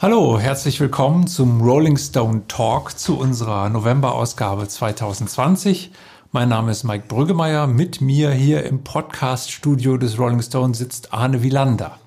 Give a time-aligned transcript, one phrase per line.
[0.00, 5.90] Hallo, herzlich willkommen zum Rolling Stone Talk zu unserer November-Ausgabe 2020.
[6.30, 7.66] Mein Name ist Mike Brüggemeier.
[7.66, 11.98] Mit mir hier im Podcast-Studio des Rolling Stone sitzt Arne Wielander.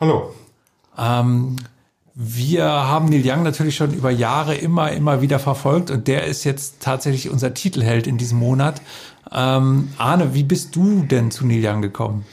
[0.00, 0.34] Hallo.
[0.98, 1.56] Ähm,
[2.14, 6.44] wir haben Neil Young natürlich schon über Jahre immer, immer wieder verfolgt und der ist
[6.44, 8.82] jetzt tatsächlich unser Titelheld in diesem Monat.
[9.32, 12.26] Ähm, Arne, wie bist du denn zu Neil Young gekommen?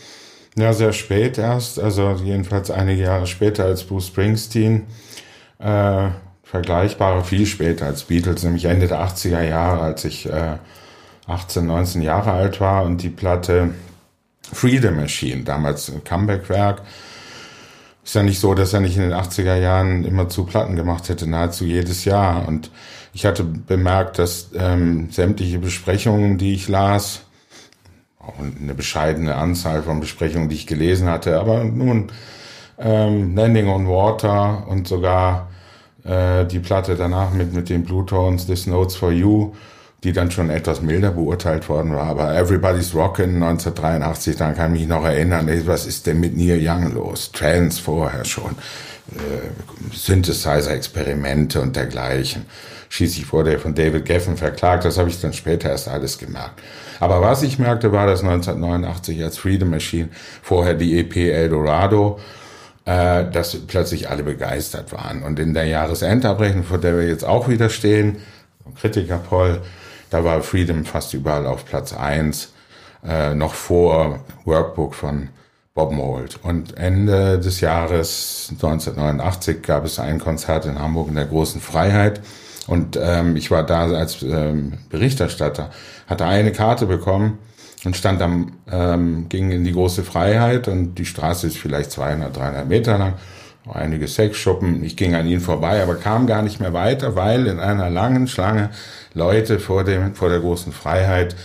[0.57, 4.87] Ja, sehr spät erst, also jedenfalls einige Jahre später als Bruce Springsteen.
[5.59, 6.09] Äh,
[6.41, 10.57] vergleichbare viel später als Beatles, nämlich Ende der 80er Jahre, als ich äh,
[11.27, 13.75] 18, 19 Jahre alt war und die Platte
[14.51, 16.81] Freedom Machine, damals ein Comeback-Werk.
[18.03, 21.09] Ist ja nicht so, dass er nicht in den 80er Jahren immer zu Platten gemacht
[21.09, 22.47] hätte, nahezu jedes Jahr.
[22.47, 22.71] Und
[23.13, 27.26] ich hatte bemerkt, dass ähm, sämtliche Besprechungen, die ich las,
[28.27, 32.11] auch eine bescheidene Anzahl von Besprechungen, die ich gelesen hatte, aber nun
[32.77, 35.49] ähm, Landing on Water und sogar
[36.03, 39.53] äh, die Platte danach mit, mit den Blue Tones, This Notes for You,
[40.03, 42.07] die dann schon etwas milder beurteilt worden war.
[42.07, 46.59] Aber Everybody's Rockin' 1983, dann kann ich mich noch erinnern, was ist denn mit Neil
[46.61, 47.31] Young los?
[47.31, 48.51] Trance vorher schon,
[49.15, 49.46] äh,
[49.91, 52.45] Synthesizer-Experimente und dergleichen.
[52.89, 56.61] Schließlich wurde er von David Geffen verklagt, das habe ich dann später erst alles gemerkt.
[56.99, 60.09] Aber was ich merkte, war, dass 1989 als Freedom Machine,
[60.41, 62.19] vorher die EP Eldorado,
[62.85, 65.21] äh, dass plötzlich alle begeistert waren.
[65.23, 68.17] Und in der Jahresendabrechnung, vor der wir jetzt auch wieder stehen,
[68.79, 69.61] Kritikerpoll,
[70.09, 72.53] da war Freedom fast überall auf Platz eins,
[73.05, 75.29] äh, noch vor Workbook von
[75.77, 76.39] Bob Mould.
[76.41, 82.19] Und Ende des Jahres 1989 gab es ein Konzert in Hamburg in der Großen Freiheit.
[82.65, 85.69] Und ähm, ich war da als ähm, Berichterstatter,
[86.07, 87.37] hatte eine Karte bekommen
[87.85, 92.35] und stand am, ähm, ging in die große Freiheit und die Straße ist vielleicht 200,
[92.35, 93.13] 300 Meter lang,
[93.71, 94.83] einige Sexschuppen.
[94.83, 98.27] Ich ging an ihnen vorbei, aber kam gar nicht mehr weiter, weil in einer langen
[98.27, 98.71] Schlange
[99.13, 101.35] Leute vor dem, vor der großen Freiheit,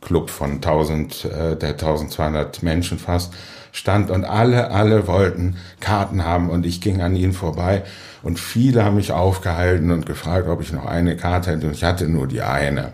[0.00, 3.32] Club von 1000, äh, der 1200 Menschen fast,
[3.76, 7.82] stand und alle, alle wollten Karten haben und ich ging an ihnen vorbei
[8.22, 11.84] und viele haben mich aufgehalten und gefragt, ob ich noch eine Karte hätte und ich
[11.84, 12.92] hatte nur die eine.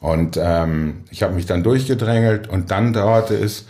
[0.00, 3.64] Und ähm, ich habe mich dann durchgedrängelt und dann dauerte es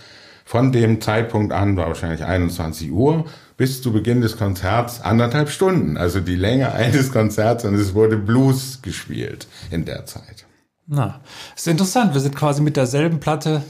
[0.44, 3.24] von dem Zeitpunkt an, war wahrscheinlich 21 Uhr,
[3.56, 5.96] bis zu Beginn des Konzerts anderthalb Stunden.
[5.96, 10.44] Also die Länge eines Konzerts und es wurde Blues gespielt in der Zeit.
[10.86, 11.20] Na,
[11.54, 12.14] ist interessant.
[12.14, 13.62] Wir sind quasi mit derselben Platte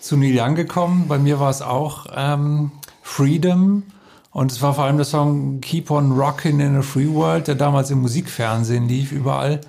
[0.00, 1.06] zu Neil Young gekommen.
[1.08, 2.70] Bei mir war es auch ähm,
[3.02, 3.84] Freedom.
[4.30, 7.54] Und es war vor allem der Song Keep on Rockin' in a Free World, der
[7.54, 9.60] damals im Musikfernsehen lief, überall.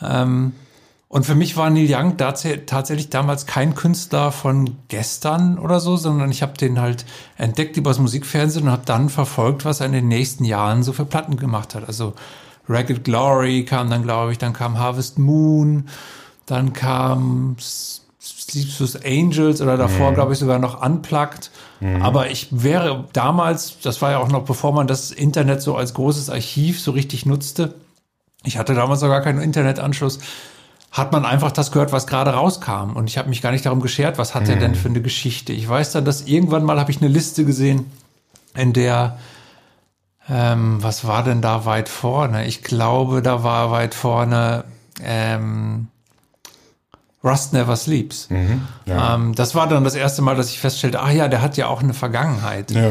[0.00, 0.52] Ähm,
[1.08, 6.30] und für mich war Neil Young tatsächlich damals kein Künstler von gestern oder so, sondern
[6.30, 10.08] ich habe den halt entdeckt übers Musikfernsehen und habe dann verfolgt, was er in den
[10.08, 11.86] nächsten Jahren so für Platten gemacht hat.
[11.86, 12.14] Also
[12.68, 15.88] Ragged Glory kam dann, glaube ich, dann kam Harvest Moon,
[16.46, 17.56] dann kam
[18.24, 20.14] Sleepless Angels oder davor, mhm.
[20.14, 21.50] glaube ich, sogar noch Unplugged.
[21.80, 22.02] Mhm.
[22.02, 25.94] Aber ich wäre damals, das war ja auch noch bevor man das Internet so als
[25.94, 27.74] großes Archiv so richtig nutzte,
[28.44, 30.18] ich hatte damals sogar keinen Internetanschluss,
[30.92, 32.94] hat man einfach das gehört, was gerade rauskam.
[32.94, 34.50] Und ich habe mich gar nicht darum geschert, was hat mhm.
[34.50, 35.52] er denn für eine Geschichte.
[35.52, 37.90] Ich weiß dann, dass irgendwann mal habe ich eine Liste gesehen,
[38.54, 39.18] in der,
[40.28, 42.46] ähm, was war denn da weit vorne?
[42.46, 44.64] Ich glaube, da war weit vorne
[45.02, 45.88] ähm,
[47.24, 48.28] Rust Never Sleeps.
[48.28, 49.14] Mhm, ja.
[49.14, 51.68] ähm, das war dann das erste Mal, dass ich feststellte, ach ja, der hat ja
[51.68, 52.70] auch eine Vergangenheit.
[52.70, 52.90] Ja.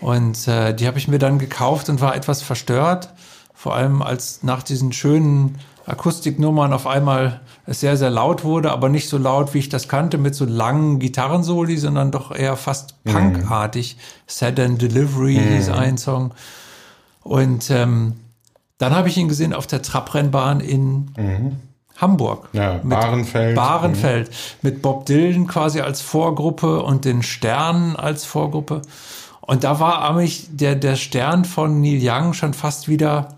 [0.00, 3.10] Und äh, die habe ich mir dann gekauft und war etwas verstört.
[3.54, 8.88] Vor allem als nach diesen schönen Akustiknummern auf einmal es sehr, sehr laut wurde, aber
[8.88, 12.96] nicht so laut, wie ich das kannte, mit so langen Gitarrensoli, sondern doch eher fast
[13.04, 13.12] mhm.
[13.12, 13.96] punkartig.
[14.26, 15.54] Sad and Delivery mhm.
[15.54, 16.32] hieß ein Song.
[17.22, 18.14] Und ähm,
[18.78, 21.56] dann habe ich ihn gesehen auf der Trabrennbahn in mhm.
[21.98, 22.48] Hamburg.
[22.52, 23.54] Ja, Bahrenfeld.
[23.54, 24.28] Bahrenfeld.
[24.28, 24.34] Mhm.
[24.62, 28.82] Mit Bob Dylan quasi als Vorgruppe und den Sternen als Vorgruppe.
[29.40, 33.36] Und da war mich der, der Stern von Neil Young schon fast wieder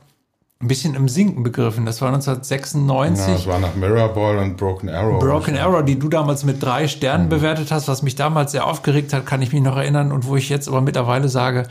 [0.61, 1.85] ein bisschen im Sinken begriffen.
[1.85, 3.27] Das war 1996.
[3.27, 5.19] Ja, das war nach Mirrorball und Broken Arrow.
[5.19, 7.31] Broken Arrow, die du damals mit drei Sternen mhm.
[7.31, 10.37] bewertet hast, was mich damals sehr aufgeregt hat, kann ich mich noch erinnern und wo
[10.37, 11.65] ich jetzt aber mittlerweile sage,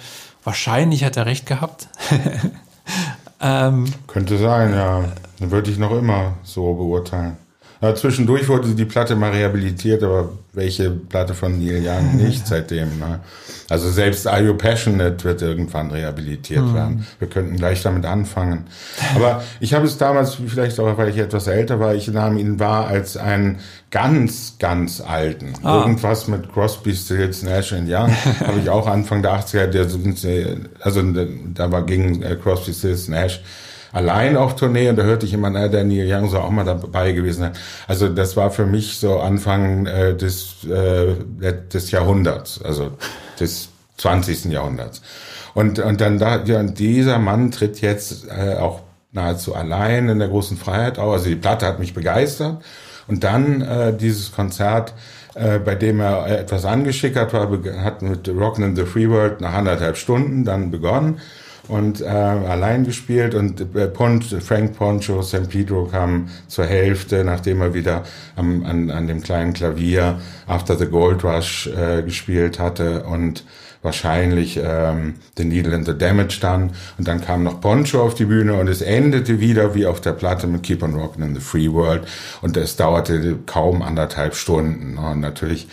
[0.43, 1.87] wahrscheinlich hat er recht gehabt.
[3.43, 5.03] ähm, Könnte sein, ja.
[5.39, 7.37] Würde ich noch immer so beurteilen.
[7.83, 12.97] Ja, zwischendurch wurde die Platte mal rehabilitiert, aber welche Platte von Neil Young nicht seitdem.
[12.97, 13.19] Ne?
[13.69, 16.73] Also selbst Are You Passionate wird irgendwann rehabilitiert mhm.
[16.73, 17.07] werden.
[17.19, 18.67] Wir könnten gleich damit anfangen.
[19.15, 22.57] Aber ich habe es damals, vielleicht auch, weil ich etwas älter war, ich nahm ihn
[22.57, 23.59] wahr als einen
[23.91, 25.51] ganz, ganz alten.
[25.63, 25.81] Ah.
[25.81, 28.15] Irgendwas mit Crosby, Stills, Nash Young
[28.47, 29.87] habe ich auch Anfang der 80er, der,
[30.79, 31.01] also
[31.53, 33.41] da war gegen äh, Crosby, Stills, Nash
[33.93, 36.65] allein auf Tournee und da hörte ich immer, na, der Neil Young so auch mal
[36.65, 37.51] dabei gewesen.
[37.87, 41.15] Also das war für mich so Anfang äh, des, äh,
[41.71, 42.91] des Jahrhunderts, also
[43.39, 44.45] des 20.
[44.45, 45.01] Jahrhunderts.
[45.53, 48.81] Und, und dann da, ja, dieser Mann tritt jetzt äh, auch
[49.11, 51.13] nahezu allein in der großen Freiheit auf.
[51.13, 52.63] Also die Platte hat mich begeistert.
[53.07, 54.95] Und dann äh, dieses Konzert,
[55.35, 57.51] äh, bei dem er etwas angeschickert war,
[57.83, 61.19] hat mit Rockin' in the Free World nach anderthalb Stunden dann begonnen
[61.67, 67.61] und äh, allein gespielt und äh, Pont, Frank Poncho, San Pedro kam zur Hälfte, nachdem
[67.61, 68.03] er wieder
[68.35, 73.45] am, an, an dem kleinen Klavier After the Gold Rush äh, gespielt hatte und
[73.81, 76.71] wahrscheinlich ähm, The Needle and the Damage dann.
[76.97, 80.13] Und dann kam noch Poncho auf die Bühne und es endete wieder wie auf der
[80.13, 82.07] Platte mit Keep on Rockin' in the Free World.
[82.41, 84.97] Und es dauerte kaum anderthalb Stunden.
[84.97, 85.67] Und natürlich,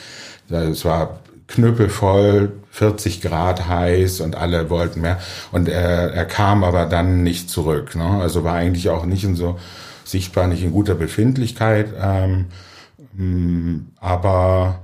[0.49, 5.19] es war knüppelvoll, 40 Grad heiß und alle wollten mehr.
[5.53, 7.95] Und er, er kam aber dann nicht zurück.
[7.97, 8.21] Ne?
[8.21, 9.59] Also war eigentlich auch nicht in so
[10.05, 11.93] sichtbar nicht in guter Befindlichkeit.
[12.01, 12.47] Ähm,
[13.15, 14.81] mm, aber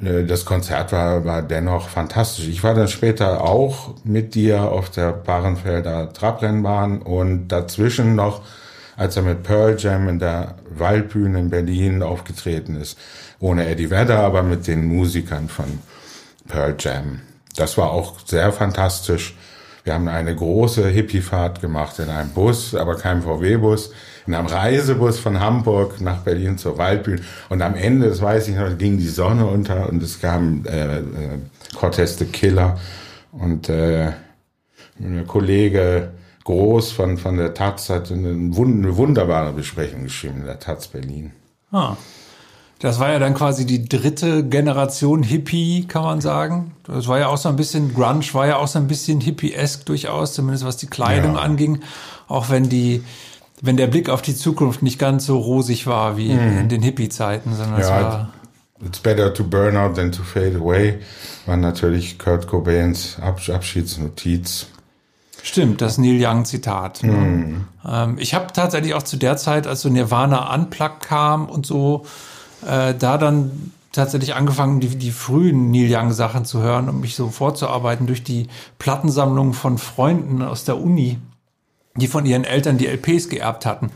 [0.00, 2.48] äh, das Konzert war, war dennoch fantastisch.
[2.48, 8.42] Ich war dann später auch mit dir auf der Bahrenfelder Trabrennbahn und dazwischen noch,
[8.96, 12.98] als er mit Pearl Jam in der Waldbühne in Berlin aufgetreten ist,
[13.40, 15.80] ohne Eddie Vedder, aber mit den Musikern von
[16.48, 17.20] Pearl Jam.
[17.56, 19.34] Das war auch sehr fantastisch.
[19.84, 23.92] Wir haben eine große Hippiefahrt gemacht in einem Bus, aber keinem VW-Bus,
[24.28, 27.22] in einem Reisebus von Hamburg nach Berlin zur Waldbühne.
[27.48, 30.98] Und am Ende, das weiß ich noch, ging die Sonne unter und es kam äh,
[30.98, 31.02] äh,
[31.74, 32.78] Cortez the Killer
[33.32, 34.12] und äh,
[35.00, 36.12] ein Kollege
[36.44, 41.32] Groß von, von der Taz hat eine, eine wunderbare Besprechung geschrieben in der Taz Berlin.
[41.70, 41.96] Ah.
[42.82, 46.72] Das war ja dann quasi die dritte Generation Hippie, kann man sagen.
[46.84, 49.84] Das war ja auch so ein bisschen Grunge, war ja auch so ein bisschen hippie-esque
[49.84, 51.42] durchaus, zumindest was die Kleidung ja.
[51.42, 51.80] anging.
[52.26, 53.04] Auch wenn die,
[53.60, 56.58] wenn der Blick auf die Zukunft nicht ganz so rosig war wie mhm.
[56.58, 58.32] in den Hippie-Zeiten, sondern ja, es war.
[58.84, 60.98] It's better to burn out than to fade away,
[61.46, 64.66] war natürlich Kurt Cobains Abschiedsnotiz.
[65.42, 67.02] Stimmt, das Neil Young Zitat.
[67.02, 67.12] Ne?
[67.12, 67.64] Mhm.
[67.86, 72.06] Ähm, ich habe tatsächlich auch zu der Zeit, als so Nirvana Unplugged kam und so,
[72.66, 77.14] äh, da dann tatsächlich angefangen, die, die frühen Neil Young Sachen zu hören und mich
[77.14, 78.48] so vorzuarbeiten durch die
[78.78, 81.18] Plattensammlung von Freunden aus der Uni,
[81.96, 83.90] die von ihren Eltern die LPs geerbt hatten,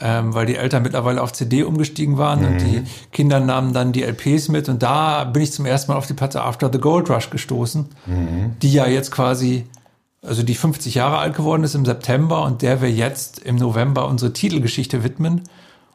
[0.00, 2.46] ähm, weil die Eltern mittlerweile auf CD umgestiegen waren mhm.
[2.46, 2.82] und die
[3.12, 6.14] Kinder nahmen dann die LPs mit und da bin ich zum ersten Mal auf die
[6.14, 8.56] Platte After the Gold Rush gestoßen, mhm.
[8.62, 9.66] die ja jetzt quasi
[10.26, 14.08] also die 50 Jahre alt geworden ist im September und der wir jetzt im November
[14.08, 15.42] unsere Titelgeschichte widmen.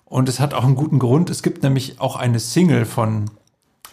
[0.05, 1.29] Und es hat auch einen guten Grund.
[1.29, 3.29] Es gibt nämlich auch eine Single von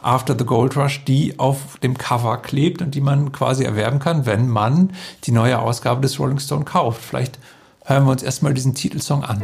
[0.00, 4.26] After the Gold Rush, die auf dem Cover klebt und die man quasi erwerben kann,
[4.26, 4.92] wenn man
[5.24, 7.02] die neue Ausgabe des Rolling Stone kauft.
[7.02, 7.38] Vielleicht
[7.84, 9.42] hören wir uns erstmal diesen Titelsong an.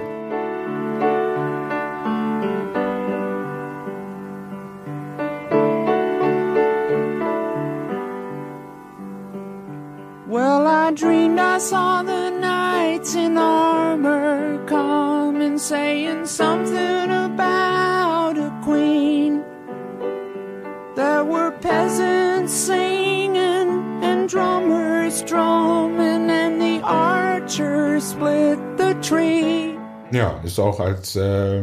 [30.13, 31.63] Ja, ist auch als äh,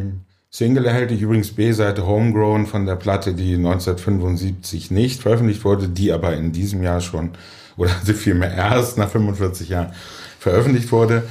[0.50, 6.36] Single erhältlich übrigens B-Seite Homegrown von der Platte, die 1975 nicht veröffentlicht wurde, die aber
[6.36, 7.32] in diesem Jahr schon
[7.78, 9.94] oder vielmehr erst nach 45 Jahren
[10.38, 11.24] veröffentlicht wurde.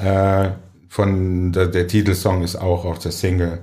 [0.00, 0.50] Äh,
[0.88, 3.58] von der, der Titelsong ist auch auf der Single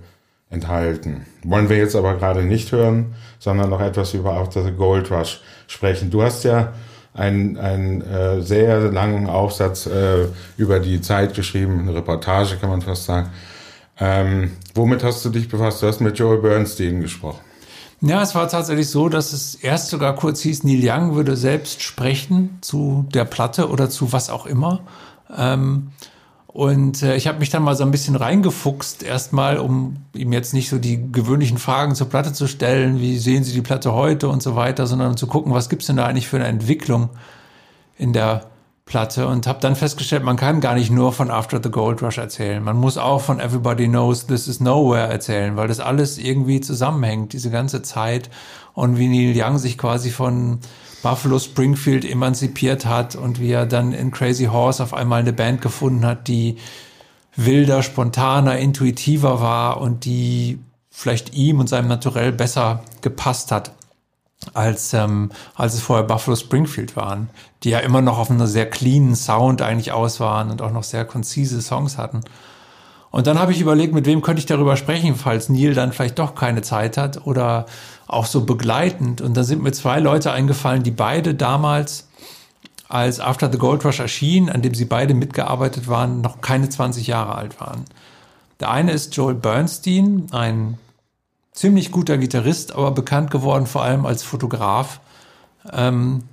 [0.49, 1.25] enthalten.
[1.43, 5.41] Wollen wir jetzt aber gerade nicht hören, sondern noch etwas über After the Gold Rush
[5.67, 6.11] sprechen.
[6.11, 6.73] Du hast ja
[7.15, 12.81] einen, einen äh, sehr langen Aufsatz äh, über die Zeit geschrieben, eine Reportage kann man
[12.81, 13.29] fast sagen.
[13.97, 15.81] Ähm, womit hast du dich befasst?
[15.81, 17.39] Du hast mit Joel Bernstein gesprochen.
[18.01, 21.81] Ja, es war tatsächlich so, dass es erst sogar kurz hieß, Neil Young würde selbst
[21.81, 24.81] sprechen zu der Platte oder zu was auch immer.
[25.35, 25.91] Ähm,
[26.55, 30.53] und äh, ich habe mich dann mal so ein bisschen reingefuchst, erstmal, um ihm jetzt
[30.53, 34.29] nicht so die gewöhnlichen Fragen zur Platte zu stellen, wie sehen Sie die Platte heute
[34.29, 37.09] und so weiter, sondern zu gucken, was gibt's denn da eigentlich für eine Entwicklung
[37.97, 38.45] in der
[38.85, 42.19] Platte und habe dann festgestellt, man kann gar nicht nur von After the Gold Rush
[42.19, 42.63] erzählen.
[42.63, 47.33] Man muss auch von Everybody Knows This Is Nowhere erzählen, weil das alles irgendwie zusammenhängt,
[47.33, 48.29] diese ganze Zeit
[48.73, 50.59] und wie Neil Young sich quasi von
[51.05, 55.61] Buffalo Springfield emanzipiert hat und wie er dann in Crazy Horse auf einmal eine Band
[55.61, 56.57] gefunden hat, die
[57.35, 60.57] wilder, spontaner, intuitiver war und die
[60.89, 63.73] vielleicht ihm und seinem Naturell besser gepasst hat
[64.55, 67.29] als, ähm, als es vorher Buffalo Springfield waren,
[67.61, 70.83] die ja immer noch auf einer sehr cleanen Sound eigentlich aus waren und auch noch
[70.83, 72.21] sehr konzise Songs hatten.
[73.15, 76.19] Und dann habe ich überlegt, mit wem könnte ich darüber sprechen, falls Neil dann vielleicht
[76.19, 77.65] doch keine Zeit hat oder
[78.07, 79.21] auch so begleitend.
[79.21, 82.09] Und da sind mir zwei Leute eingefallen, die beide damals,
[82.89, 87.07] als After the Gold Rush erschien, an dem sie beide mitgearbeitet waren, noch keine 20
[87.07, 87.85] Jahre alt waren.
[88.59, 90.77] Der eine ist Joel Bernstein, ein
[91.53, 94.99] ziemlich guter Gitarrist, aber bekannt geworden vor allem als Fotograf,
[95.71, 96.23] ähm,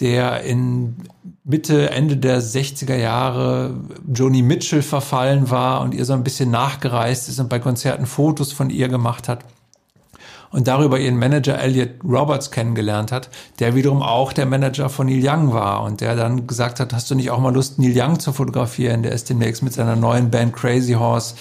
[0.00, 0.96] der in
[1.44, 3.74] Mitte, Ende der 60er Jahre
[4.12, 8.52] Joni Mitchell verfallen war und ihr so ein bisschen nachgereist ist und bei Konzerten Fotos
[8.52, 9.44] von ihr gemacht hat
[10.52, 15.26] und darüber ihren Manager Elliot Roberts kennengelernt hat, der wiederum auch der Manager von Neil
[15.26, 18.20] Young war und der dann gesagt hat, hast du nicht auch mal Lust, Neil Young
[18.20, 19.02] zu fotografieren?
[19.02, 21.34] Der ist demnächst mit seiner neuen Band Crazy Horse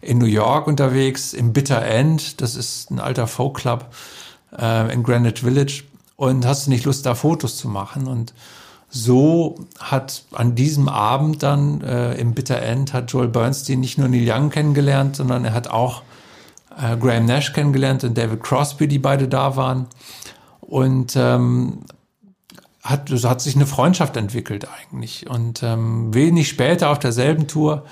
[0.00, 3.86] in New York unterwegs, im Bitter End, das ist ein alter Folkclub
[4.58, 5.84] äh, in Greenwich Village.
[6.22, 8.06] Und hast du nicht Lust, da Fotos zu machen?
[8.06, 8.32] Und
[8.88, 14.06] so hat an diesem Abend dann äh, im Bitter End hat Joel Bernstein nicht nur
[14.06, 16.02] Neil Young kennengelernt, sondern er hat auch
[16.80, 19.86] äh, Graham Nash kennengelernt und David Crosby, die beide da waren.
[20.60, 21.80] Und ähm,
[22.84, 25.28] hat, so hat sich eine Freundschaft entwickelt eigentlich.
[25.28, 27.84] Und ähm, wenig später auf derselben Tour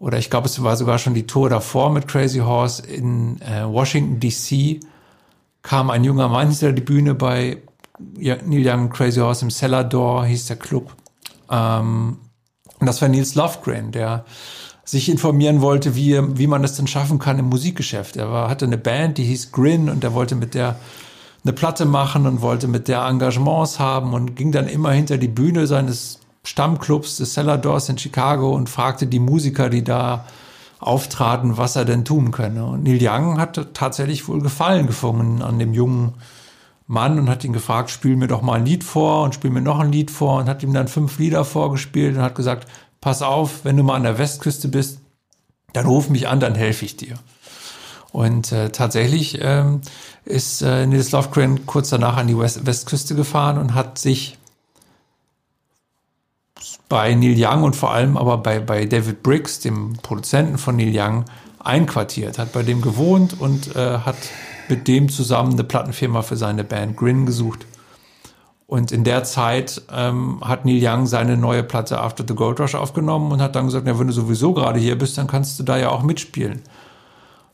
[0.00, 3.64] oder ich glaube, es war sogar schon die Tour davor mit Crazy Horse in äh,
[3.66, 4.80] Washington DC,
[5.62, 7.58] kam ein junger Mann hinter die Bühne bei
[7.98, 10.94] Neil Young Crazy Horse im Cellar Door, hieß der Club.
[11.50, 12.18] Ähm,
[12.78, 14.24] und das war Nils Lofgren, der
[14.84, 18.16] sich informieren wollte, wie, wie man es denn schaffen kann im Musikgeschäft.
[18.16, 20.76] Er war, hatte eine Band, die hieß Grin und er wollte mit der
[21.44, 25.28] eine Platte machen und wollte mit der Engagements haben und ging dann immer hinter die
[25.28, 30.26] Bühne seines Stammclubs des Cellar Doors in Chicago und fragte die Musiker, die da
[30.80, 32.64] auftraten, was er denn tun könne.
[32.64, 36.14] Und Neil Young hat tatsächlich wohl Gefallen gefunden an dem jungen
[36.86, 39.60] Mann und hat ihn gefragt, spiel mir doch mal ein Lied vor und spiel mir
[39.60, 42.66] noch ein Lied vor und hat ihm dann fünf Lieder vorgespielt und hat gesagt,
[43.00, 45.00] pass auf, wenn du mal an der Westküste bist,
[45.72, 47.16] dann ruf mich an, dann helfe ich dir.
[48.10, 49.82] Und äh, tatsächlich ähm,
[50.24, 54.36] ist äh, Nils Lofgren kurz danach an die West Westküste gefahren und hat sich
[56.90, 60.92] bei Neil Young und vor allem aber bei, bei David Briggs, dem Produzenten von Neil
[60.92, 61.24] Young,
[61.60, 64.16] einquartiert, hat bei dem gewohnt und äh, hat
[64.68, 67.64] mit dem zusammen eine Plattenfirma für seine Band Grin gesucht.
[68.66, 72.74] Und in der Zeit ähm, hat Neil Young seine neue Platte After the Gold Rush
[72.74, 75.62] aufgenommen und hat dann gesagt, ja, wenn du sowieso gerade hier bist, dann kannst du
[75.62, 76.62] da ja auch mitspielen.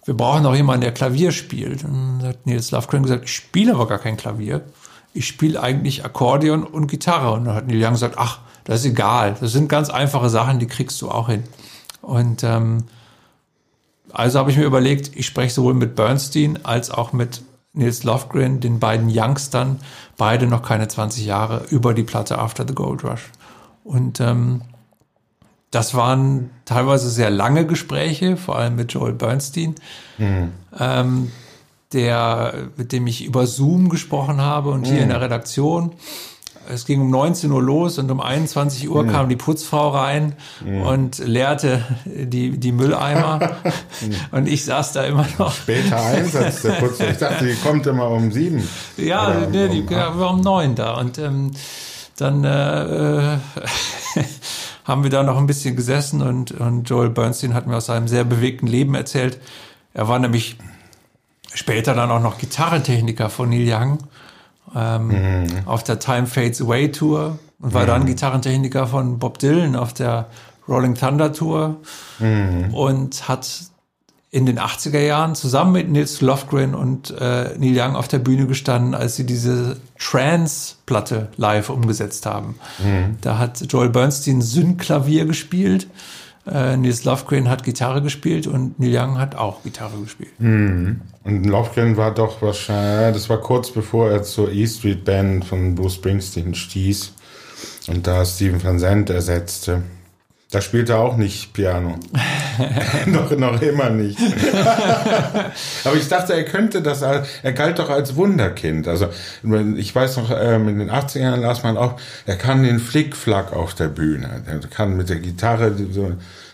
[0.06, 1.84] Wir brauchen auch jemanden, der Klavier spielt.
[1.84, 4.62] Und hat Nils Lofgren gesagt, ich spiele aber gar kein Klavier.
[5.12, 7.32] Ich spiele eigentlich Akkordeon und Gitarre.
[7.32, 9.36] Und dann hat Neil Young gesagt, ach, das ist egal.
[9.40, 11.44] Das sind ganz einfache Sachen, die kriegst du auch hin.
[12.02, 12.84] Und ähm,
[14.12, 17.42] also habe ich mir überlegt, ich spreche sowohl mit Bernstein als auch mit
[17.72, 19.78] Nils Lofgren, den beiden Youngstern,
[20.16, 23.30] beide noch keine 20 Jahre, über die Platte After the Gold Rush.
[23.84, 24.62] Und ähm,
[25.70, 29.74] das waren teilweise sehr lange Gespräche, vor allem mit Joel Bernstein,
[30.18, 30.52] mhm.
[30.78, 31.30] ähm,
[31.92, 34.86] der, mit dem ich über Zoom gesprochen habe und mhm.
[34.86, 35.92] hier in der Redaktion
[36.68, 39.10] es ging um 19 Uhr los und um 21 Uhr mhm.
[39.10, 40.82] kam die Putzfrau rein mhm.
[40.82, 43.56] und leerte die, die Mülleimer.
[44.30, 45.52] und ich saß da immer noch.
[45.52, 47.06] Später Einsatz der Putzfrau.
[47.06, 48.66] Ich dachte, die kommt immer um sieben.
[48.96, 50.94] Ja, nee, die ja, war um neun da.
[50.94, 51.52] Und ähm,
[52.16, 53.38] dann äh,
[54.84, 58.08] haben wir da noch ein bisschen gesessen und, und Joel Bernstein hat mir aus seinem
[58.08, 59.38] sehr bewegten Leben erzählt.
[59.92, 60.56] Er war nämlich
[61.54, 63.98] später dann auch noch Gitarrentechniker von Neil Young
[64.76, 65.46] ähm, mhm.
[65.64, 67.86] auf der Time Fades Away Tour und war mhm.
[67.86, 70.26] dann Gitarrentechniker von Bob Dylan auf der
[70.68, 71.76] Rolling Thunder Tour
[72.18, 72.74] mhm.
[72.74, 73.48] und hat
[74.30, 78.46] in den 80er Jahren zusammen mit Nils Lofgren und äh, Neil Young auf der Bühne
[78.46, 82.56] gestanden, als sie diese Trance-Platte live umgesetzt haben.
[82.78, 83.16] Mhm.
[83.22, 85.86] Da hat Joel Bernstein Synth-Klavier gespielt
[86.46, 90.30] äh, Nils Lofgren hat Gitarre gespielt und Neil Young hat auch Gitarre gespielt.
[90.38, 91.00] Mhm.
[91.24, 95.74] Und Lofgren war doch wahrscheinlich, das war kurz bevor er zur E Street Band von
[95.74, 97.12] Bruce Springsteen stieß
[97.88, 99.82] und da Steven Van Zandt ersetzte.
[100.50, 101.98] Da spielt er auch nicht Piano.
[103.06, 104.18] noch, noch immer nicht.
[105.84, 108.86] Aber ich dachte, er könnte das, er galt doch als Wunderkind.
[108.86, 109.08] Also
[109.76, 113.74] ich weiß noch, ähm, in den 80ern las man auch, er kann den Flickflack auf
[113.74, 114.44] der Bühne.
[114.46, 116.12] Er kann mit der Gitarre so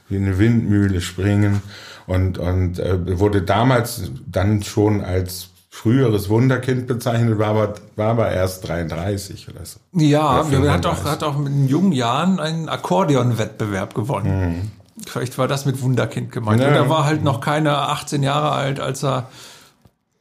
[0.09, 1.63] wie eine Windmühle springen
[2.07, 8.31] und, und äh, wurde damals dann schon als früheres Wunderkind bezeichnet, war aber, war aber
[8.31, 9.81] erst 33 oder so.
[9.95, 14.51] Ja, er hat auch, hat auch in jungen Jahren einen Akkordeon-Wettbewerb gewonnen.
[14.51, 14.71] Mhm.
[15.07, 16.61] Vielleicht war das mit Wunderkind gemeint.
[16.61, 16.69] Ja.
[16.69, 19.29] Und er war halt noch keine 18 Jahre alt, als er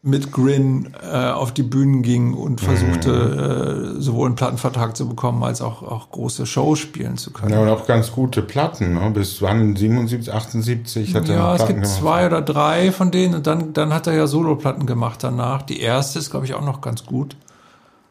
[0.03, 3.97] mit Grin äh, auf die Bühnen ging und versuchte, mhm.
[3.97, 7.53] äh, sowohl einen Plattenvertrag zu bekommen, als auch, auch große Shows spielen zu können.
[7.53, 9.11] Ja, und auch ganz gute Platten, ne?
[9.11, 9.75] bis wann?
[9.75, 11.99] 77, 78 hat er Ja, es gibt gemacht.
[11.99, 15.61] zwei oder drei von denen und dann, dann hat er ja Soloplatten gemacht danach.
[15.61, 17.35] Die erste ist, glaube ich, auch noch ganz gut.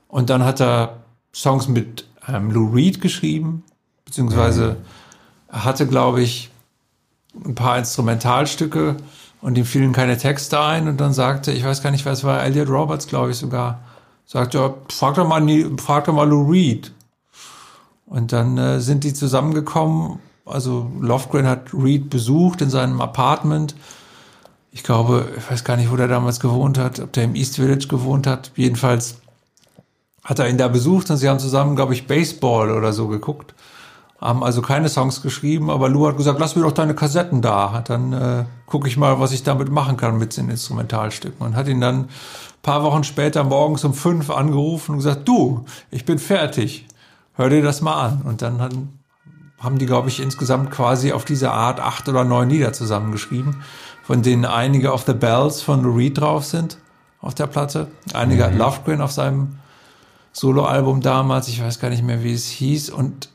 [0.07, 0.99] Und dann hat er
[1.35, 3.65] Songs mit ähm, Lou Reed geschrieben,
[4.05, 4.77] beziehungsweise
[5.51, 5.65] mhm.
[5.65, 6.51] hatte, glaube ich,
[7.45, 8.97] ein paar Instrumentalstücke
[9.43, 12.43] und ihm fielen keine Texte ein und dann sagte, ich weiß gar nicht, was war,
[12.43, 13.81] Elliot Roberts, glaube ich sogar,
[14.27, 15.43] sagte, ja, frag doch mal,
[15.79, 16.93] frag doch mal Lou Reed.
[18.07, 23.75] Und dann äh, sind die zusammengekommen, also Lofgren hat Reed besucht in seinem Apartment.
[24.73, 27.57] Ich glaube, ich weiß gar nicht, wo der damals gewohnt hat, ob der im East
[27.57, 28.51] Village gewohnt hat.
[28.57, 29.19] Jedenfalls
[30.25, 33.55] hat er ihn da besucht und sie haben zusammen, glaube ich, Baseball oder so geguckt
[34.21, 37.83] haben also keine Songs geschrieben, aber Lou hat gesagt, lass mir doch deine Kassetten da.
[37.87, 41.47] Dann äh, gucke ich mal, was ich damit machen kann mit den Instrumentalstücken.
[41.47, 42.09] Und hat ihn dann
[42.63, 46.87] paar Wochen später morgens um fünf angerufen und gesagt, du, ich bin fertig.
[47.35, 48.23] Hör dir das mal an.
[48.25, 48.73] Und dann hat,
[49.59, 53.63] haben die, glaube ich, insgesamt quasi auf diese Art acht oder neun Lieder zusammengeschrieben,
[54.03, 56.77] von denen einige auf The Bells von Lou Reed drauf sind
[57.23, 57.89] auf der Platte.
[58.13, 58.47] Einige mhm.
[58.47, 59.59] hat Lovegren auf seinem
[60.33, 62.91] Soloalbum damals, ich weiß gar nicht mehr, wie es hieß.
[62.91, 63.31] Und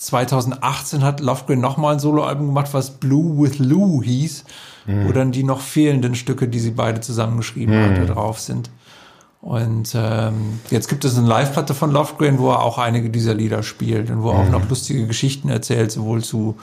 [0.00, 4.44] 2018 hat Lofgren nochmal ein Soloalbum gemacht, was Blue with Lou hieß,
[4.86, 5.06] mhm.
[5.06, 7.84] wo dann die noch fehlenden Stücke, die sie beide zusammengeschrieben mhm.
[7.84, 8.70] hatte, drauf sind.
[9.42, 13.62] Und ähm, jetzt gibt es eine Live-Platte von Lofgren, wo er auch einige dieser Lieder
[13.62, 14.54] spielt und wo er mhm.
[14.54, 16.56] auch noch lustige Geschichten erzählt, sowohl zu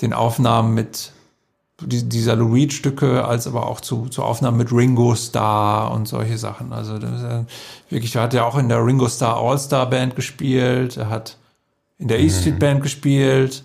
[0.00, 1.10] den Aufnahmen mit
[1.82, 6.72] dieser Lou Reed-Stücke, als aber auch zu, zu Aufnahmen mit Ringo Starr und solche Sachen.
[6.72, 7.44] Also das ist ja
[7.88, 11.38] wirklich, er hat ja auch in der Ringo Starr All-Star Band gespielt, er hat
[12.00, 13.62] in der E Street Band gespielt,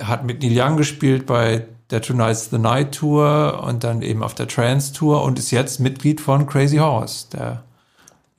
[0.00, 4.34] hat mit Neil Young gespielt bei der Tonight's the Night Tour und dann eben auf
[4.34, 7.64] der Trance Tour und ist jetzt Mitglied von Crazy Horse, der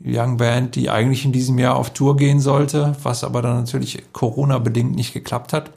[0.04, 4.02] Young Band, die eigentlich in diesem Jahr auf Tour gehen sollte, was aber dann natürlich
[4.14, 5.72] Corona-bedingt nicht geklappt hat.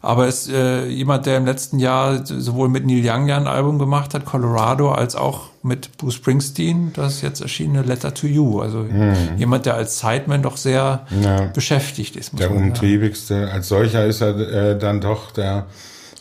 [0.00, 3.78] Aber ist äh, jemand, der im letzten Jahr sowohl mit Neil Young ja ein Album
[3.78, 8.60] gemacht hat, Colorado, als auch mit Bruce Springsteen, das jetzt erschienene Letter to You.
[8.60, 9.36] Also mhm.
[9.36, 11.46] jemand, der als Sideman doch sehr ja.
[11.52, 12.38] beschäftigt ist.
[12.38, 13.50] der umtriebigste.
[13.50, 15.66] Als solcher ist er äh, dann doch der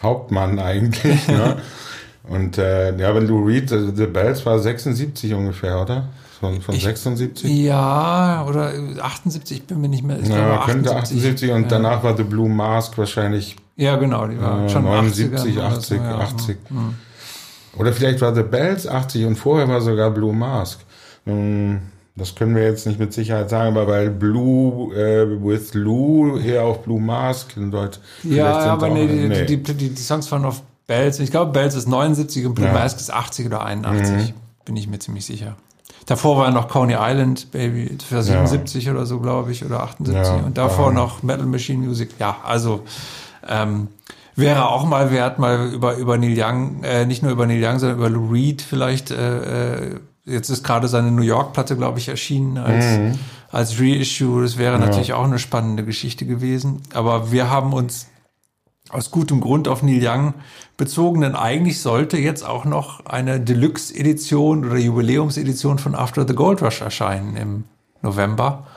[0.02, 1.28] Hauptmann eigentlich.
[1.28, 1.58] ne?
[2.30, 6.10] Und äh, ja, wenn du Read, The Bells war 76 ungefähr, oder?
[6.40, 7.50] Von, von ich, 76?
[7.50, 10.20] Ja, oder 78, ich bin mir nicht mehr.
[10.20, 11.68] Ich ja, glaube, könnte 78, 78 und ja.
[11.68, 15.96] danach war The Blue Mask wahrscheinlich ja, genau, die war äh, schon 79, 80, so,
[15.96, 16.18] ja.
[16.18, 16.58] 80.
[16.70, 16.96] Mhm.
[17.78, 20.80] Oder vielleicht war The Bells 80 und vorher war sogar Blue Mask.
[22.16, 26.64] Das können wir jetzt nicht mit Sicherheit sagen, aber weil Blue äh, with Lou eher
[26.64, 28.00] auf Blue Mask in Deutsch.
[28.24, 29.46] Ja, aber nee, die, nee.
[29.46, 31.20] Die, die, die, Songs waren auf Bells.
[31.20, 32.74] Ich glaube, Bells ist 79 und Blue ja.
[32.74, 34.16] Mask ist 80 oder 81.
[34.16, 34.34] Mhm.
[34.66, 35.56] Bin ich mir ziemlich sicher.
[36.08, 38.94] Davor war noch Coney Island, Baby, für 77 ja.
[38.94, 40.16] oder so, glaube ich, oder 78.
[40.16, 42.12] Ja, und davor noch Metal Machine Music.
[42.18, 42.84] Ja, also
[43.48, 43.88] ähm,
[44.36, 47.80] wäre auch mal wert, mal über, über Neil Young, äh, nicht nur über Neil Young,
[47.80, 49.12] sondern über Lou Reed vielleicht.
[49.12, 53.18] Äh, äh jetzt ist gerade seine New York-Platte, glaube ich, erschienen als, mhm.
[53.50, 54.42] als Reissue.
[54.42, 54.86] Das wäre ja.
[54.86, 56.82] natürlich auch eine spannende Geschichte gewesen.
[56.94, 58.08] Aber wir haben uns
[58.90, 60.34] aus gutem Grund auf Neil Young
[60.78, 66.62] bezogen, denn eigentlich sollte jetzt auch noch eine Deluxe-Edition oder Jubiläumsedition von After the Gold
[66.62, 67.64] Rush erscheinen im
[68.02, 68.68] November.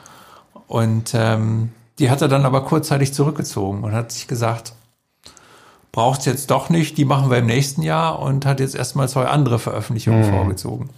[0.67, 4.73] Und ähm, die hat er dann aber kurzzeitig zurückgezogen und hat sich gesagt,
[5.91, 9.07] braucht es jetzt doch nicht, die machen wir im nächsten Jahr und hat jetzt erstmal
[9.07, 10.33] zwei andere Veröffentlichungen mhm.
[10.33, 10.89] vorgezogen.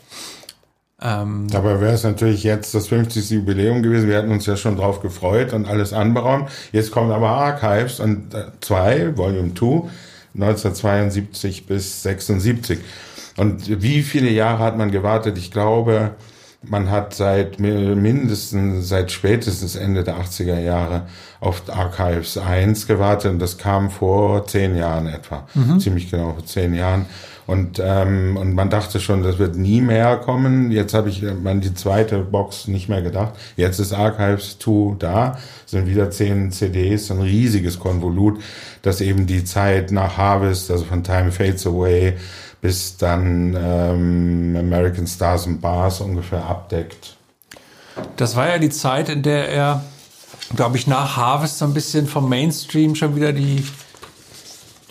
[1.02, 3.30] Ähm, Dabei wäre es natürlich jetzt das 50.
[3.30, 4.08] Jubiläum gewesen.
[4.08, 6.50] Wir hatten uns ja schon drauf gefreut und alles anberaumt.
[6.72, 9.90] Jetzt kommen aber Archives und äh, zwei, Volume 2,
[10.36, 12.80] 1972 bis 76.
[13.36, 15.38] Und wie viele Jahre hat man gewartet?
[15.38, 16.12] Ich glaube,
[16.64, 21.04] man hat seit mindestens, seit spätestens Ende der 80er Jahre
[21.40, 25.80] auf Archives 1 gewartet und das kam vor zehn Jahren etwa, mhm.
[25.80, 27.06] ziemlich genau vor zehn Jahren.
[27.46, 30.72] Und, ähm, und man dachte schon, das wird nie mehr kommen.
[30.72, 33.34] Jetzt habe ich an die zweite Box nicht mehr gedacht.
[33.58, 38.40] Jetzt ist Archives 2 da, sind wieder zehn CDs, ein riesiges Konvolut,
[38.82, 42.14] das eben die Zeit nach Harvest, also von Time Fades Away
[42.64, 47.18] bis dann ähm, American Stars and Bars ungefähr abdeckt.
[48.16, 49.84] Das war ja die Zeit, in der er,
[50.56, 53.66] glaube ich, nach Harvest so ein bisschen vom Mainstream schon wieder die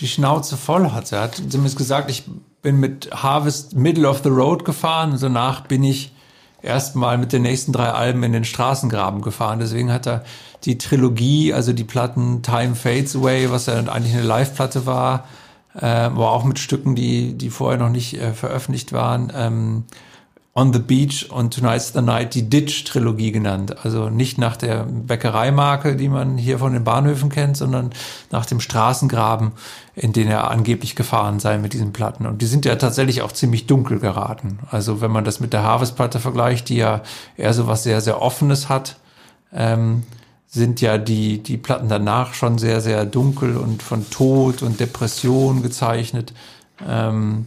[0.01, 1.17] die Schnauze voll hatte.
[1.17, 2.25] Er hat zumindest gesagt, ich
[2.61, 6.13] bin mit Harvest Middle of the Road gefahren und danach bin ich
[6.61, 9.61] erstmal mit den nächsten drei Alben in den Straßengraben gefahren.
[9.61, 10.25] Deswegen hat er
[10.65, 15.25] die Trilogie, also die Platten Time Fades Away, was ja eigentlich eine Live-Platte war,
[15.75, 19.85] äh, aber auch mit Stücken, die, die vorher noch nicht äh, veröffentlicht waren, ähm,
[20.55, 23.75] On the Beach und Tonight's the Night die Ditch-Trilogie genannt.
[23.85, 27.89] Also nicht nach der Bäckereimarke, die man hier von den Bahnhöfen kennt, sondern
[28.31, 29.53] nach dem Straßengraben,
[29.95, 32.27] in den er angeblich gefahren sei mit diesen Platten.
[32.27, 34.59] Und die sind ja tatsächlich auch ziemlich dunkel geraten.
[34.71, 37.01] Also wenn man das mit der Harvest-Platte vergleicht, die ja
[37.39, 38.97] eher so was sehr, sehr Offenes hat,
[39.55, 40.03] ähm,
[40.55, 45.63] sind ja die, die Platten danach schon sehr, sehr dunkel und von Tod und Depression
[45.63, 46.35] gezeichnet.
[46.87, 47.47] Ähm,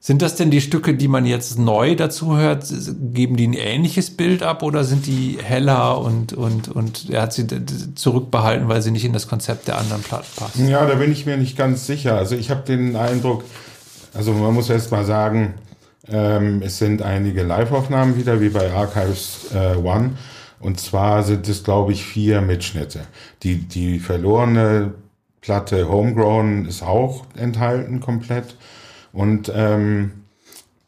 [0.00, 2.66] sind das denn die Stücke, die man jetzt neu dazu hört,
[3.12, 7.32] geben die ein ähnliches Bild ab oder sind die heller und, und, und er hat
[7.32, 7.46] sie
[7.94, 10.68] zurückbehalten, weil sie nicht in das Konzept der anderen Platten passen?
[10.68, 12.16] Ja, da bin ich mir nicht ganz sicher.
[12.16, 13.44] Also ich habe den Eindruck,
[14.12, 15.54] also man muss erst mal sagen,
[16.06, 20.10] ähm, es sind einige Live-Aufnahmen wieder, wie bei Archives äh, One.
[20.60, 23.06] Und zwar sind es, glaube ich, vier Mitschnitte.
[23.42, 24.94] Die, die verlorene
[25.40, 28.56] Platte Homegrown ist auch enthalten komplett.
[29.12, 30.12] Und ähm,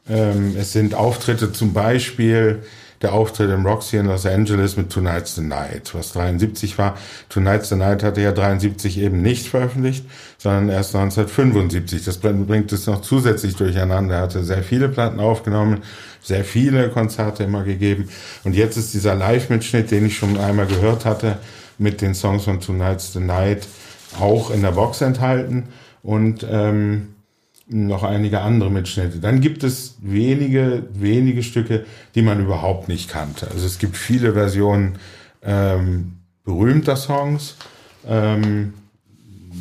[0.08, 2.62] ähm, es sind Auftritte zum Beispiel
[3.02, 6.96] der Auftritt im Roxy in Los Angeles mit Tonight's the Night, was 73 war.
[7.28, 10.04] Tonight's the Night hatte ja 73 eben nicht veröffentlicht,
[10.36, 12.04] sondern erst 1975.
[12.04, 14.16] Das bringt es noch zusätzlich durcheinander.
[14.16, 15.82] Er hatte sehr viele Platten aufgenommen,
[16.22, 18.08] sehr viele Konzerte immer gegeben.
[18.44, 21.38] Und jetzt ist dieser Live-Mitschnitt, den ich schon einmal gehört hatte,
[21.78, 23.68] mit den Songs von Tonight's the Night
[24.18, 25.68] auch in der Box enthalten.
[26.02, 27.14] Und ähm,
[27.68, 29.18] noch einige andere Mitschnitte.
[29.18, 33.48] Dann gibt es wenige, wenige Stücke, die man überhaupt nicht kannte.
[33.50, 34.98] Also es gibt viele Versionen
[35.42, 37.56] ähm, berühmter Songs,
[38.06, 38.74] ähm,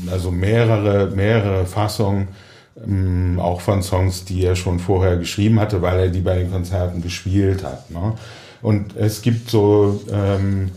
[0.09, 2.29] also mehrere, mehrere Fassungen,
[2.85, 6.51] ähm, auch von Songs, die er schon vorher geschrieben hatte, weil er die bei den
[6.51, 7.91] Konzerten gespielt hat.
[7.91, 8.13] Ne?
[8.61, 10.71] Und es gibt so ähm,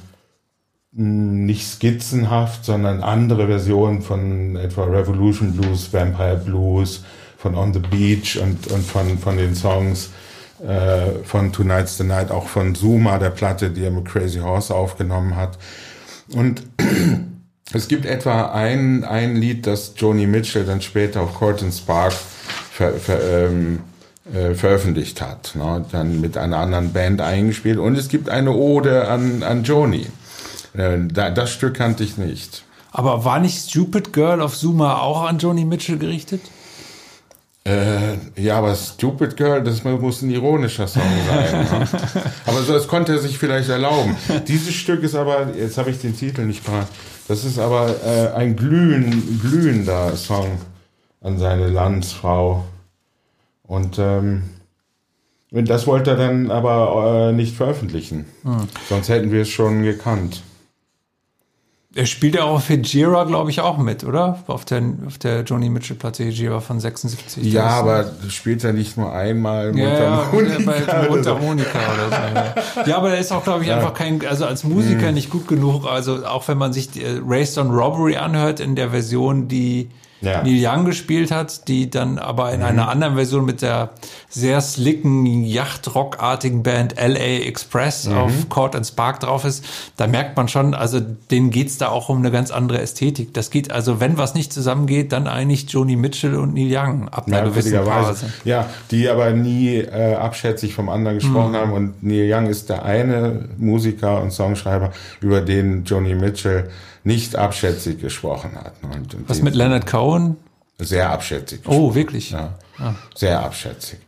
[0.92, 7.04] nicht skizzenhaft, sondern andere Versionen von etwa Revolution Blues, Vampire Blues,
[7.40, 10.10] von On the Beach und, und von, von den Songs
[10.62, 14.74] äh, von Tonight's the Night, auch von Zuma, der Platte, die er mit Crazy Horse
[14.74, 15.58] aufgenommen hat.
[16.34, 16.62] Und
[17.72, 22.12] es gibt etwa ein, ein Lied, das Joni Mitchell dann später auf Court and Spark
[22.12, 23.80] ver, ver, ähm,
[24.34, 25.84] äh, veröffentlicht hat, ne?
[25.90, 27.78] dann mit einer anderen Band eingespielt.
[27.78, 30.06] Und es gibt eine Ode an, an Joni.
[30.74, 32.64] Äh, das Stück kannte ich nicht.
[32.92, 36.42] Aber war nicht Stupid Girl auf Zuma auch an Joni Mitchell gerichtet?
[37.64, 41.60] Äh, ja, aber Stupid Girl, das muss ein ironischer Song sein.
[41.60, 41.88] ne?
[42.46, 44.16] Aber so, das konnte er sich vielleicht erlauben.
[44.48, 46.88] Dieses Stück ist aber, jetzt habe ich den Titel nicht parat,
[47.28, 50.58] das ist aber äh, ein glühen, glühender Song
[51.20, 52.64] an seine Landsfrau.
[53.62, 54.44] Und ähm,
[55.50, 58.24] das wollte er dann aber äh, nicht veröffentlichen.
[58.42, 58.68] Hm.
[58.88, 60.42] Sonst hätten wir es schon gekannt.
[61.92, 64.44] Er spielt ja auch auf Hejira, glaube ich, auch mit, oder?
[64.46, 67.52] Auf der, auf der Johnny Mitchell-Platte Hejira von 76.
[67.52, 69.76] Ja, aber spielt er nicht nur einmal?
[69.76, 72.90] Ja, Mundharmonika oder so.
[72.90, 73.76] Ja, aber er ist auch, glaube ich, ja.
[73.76, 75.14] einfach kein, also als Musiker hm.
[75.14, 75.84] nicht gut genug.
[75.84, 80.42] Also auch wenn man sich äh, Raised on Robbery anhört in der Version, die ja.
[80.42, 82.66] Neil Young gespielt hat, die dann aber in mhm.
[82.66, 83.90] einer anderen Version mit der
[84.28, 88.16] sehr slicken, Yachtrockartigen Band LA Express mhm.
[88.16, 89.64] auf Court and Spark drauf ist,
[89.96, 93.34] da merkt man schon, also denen geht's da auch um eine ganz andere Ästhetik.
[93.34, 97.26] Das geht also, wenn was nicht zusammengeht, dann eigentlich Joni Mitchell und Neil Young ab
[97.26, 98.26] einer ja, gewissen Phase.
[98.44, 101.56] Ja, die aber nie äh, abschätzig vom anderen gesprochen mhm.
[101.56, 106.68] haben und Neil Young ist der eine Musiker und Songschreiber, über den Joni Mitchell
[107.04, 108.74] nicht abschätzig gesprochen hat.
[108.82, 110.36] Und, Was mit Leonard Cohen?
[110.78, 111.60] Sehr abschätzig.
[111.66, 112.30] Oh, wirklich?
[112.30, 112.94] Ja, ah.
[113.14, 113.98] sehr abschätzig.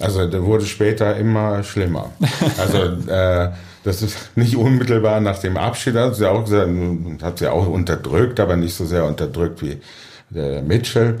[0.00, 2.12] Also der wurde später immer schlimmer.
[2.58, 2.78] Also
[3.10, 3.50] äh,
[3.84, 6.70] das ist nicht unmittelbar nach dem Abschied, hat sie auch gesagt,
[7.22, 9.78] hat sie auch unterdrückt, aber nicht so sehr unterdrückt wie
[10.30, 11.20] der Mitchell,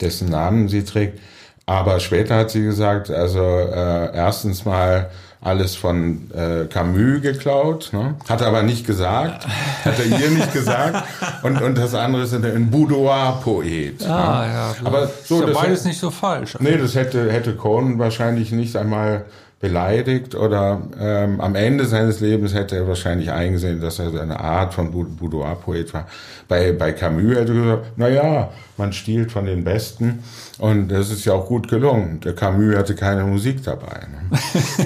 [0.00, 1.18] dessen Namen sie trägt.
[1.64, 5.10] Aber später hat sie gesagt, also äh, erstens mal
[5.42, 8.14] alles von äh, Camus geklaut, ne?
[8.28, 9.44] hat er aber nicht gesagt,
[9.84, 11.04] hat er ihr nicht gesagt.
[11.42, 14.06] Und, und das andere ist ein Boudoir-Poet.
[14.08, 14.52] Ah, ne?
[14.52, 14.74] ja.
[14.84, 16.56] Aber so, ist ja beides hat- nicht so falsch.
[16.60, 19.24] Nee, das hätte, hätte Cohen wahrscheinlich nicht einmal
[19.62, 24.74] beleidigt oder ähm, am Ende seines Lebens hätte er wahrscheinlich eingesehen, dass er eine Art
[24.74, 26.06] von Bou- Boudoir-Poet war.
[26.48, 30.24] Bei, bei Camus hätte er gesagt, na ja, man stiehlt von den Besten
[30.58, 32.18] und das ist ja auch gut gelungen.
[32.20, 34.38] Der Camus hatte keine Musik dabei ne?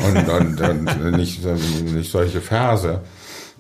[0.07, 1.43] und, und, und nicht,
[1.95, 3.01] nicht solche Verse.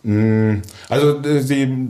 [0.03, 0.57] Mm,
[0.91, 1.89] Also äh, sie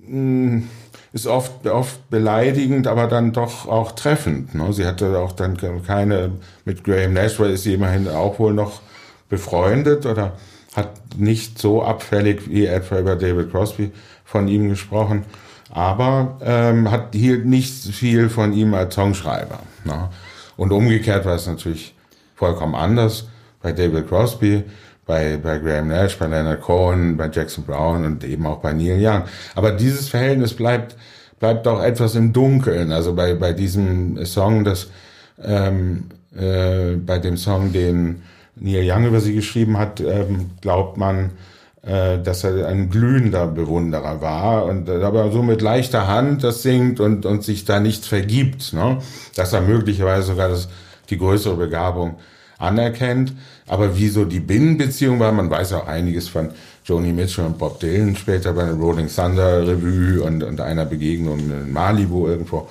[0.00, 0.62] mh,
[1.12, 4.54] ist oft, oft beleidigend, aber dann doch auch treffend.
[4.54, 4.72] Ne?
[4.72, 6.32] Sie hatte auch dann keine,
[6.64, 8.80] mit Graham Nash ist sie immerhin auch wohl noch
[9.28, 10.32] befreundet oder
[10.74, 13.90] hat nicht so abfällig wie etwa über David Crosby
[14.24, 15.24] von ihm gesprochen,
[15.70, 19.60] aber ähm, hat hielt nicht viel von ihm als Songschreiber.
[19.84, 20.08] Ne?
[20.56, 21.94] Und umgekehrt war es natürlich
[22.36, 23.28] vollkommen anders
[23.62, 24.64] bei David Crosby,
[25.10, 28.96] bei, bei Graham Nash, bei Leonard Cohen, bei Jackson Brown und eben auch bei Neil
[29.00, 29.24] Young.
[29.56, 30.96] Aber dieses Verhältnis bleibt,
[31.40, 32.92] bleibt auch etwas im Dunkeln.
[32.92, 34.86] Also bei, bei diesem Song, das,
[35.42, 36.04] ähm,
[36.38, 38.22] äh, bei dem Song, den
[38.54, 41.32] Neil Young über sie geschrieben hat, ähm, glaubt man,
[41.82, 46.62] äh, dass er ein glühender Bewunderer war und äh, aber so mit leichter Hand das
[46.62, 48.98] singt und, und sich da nichts vergibt, ne?
[49.34, 50.68] dass er möglicherweise sogar das,
[51.08, 52.14] die größere Begabung
[52.58, 53.32] anerkennt.
[53.70, 56.48] Aber wie so die Binnenbeziehung war, man weiß auch einiges von
[56.84, 61.38] Joni Mitchell und Bob Dylan, später bei der Rolling Thunder Revue und, und einer Begegnung
[61.38, 62.66] in Malibu irgendwo.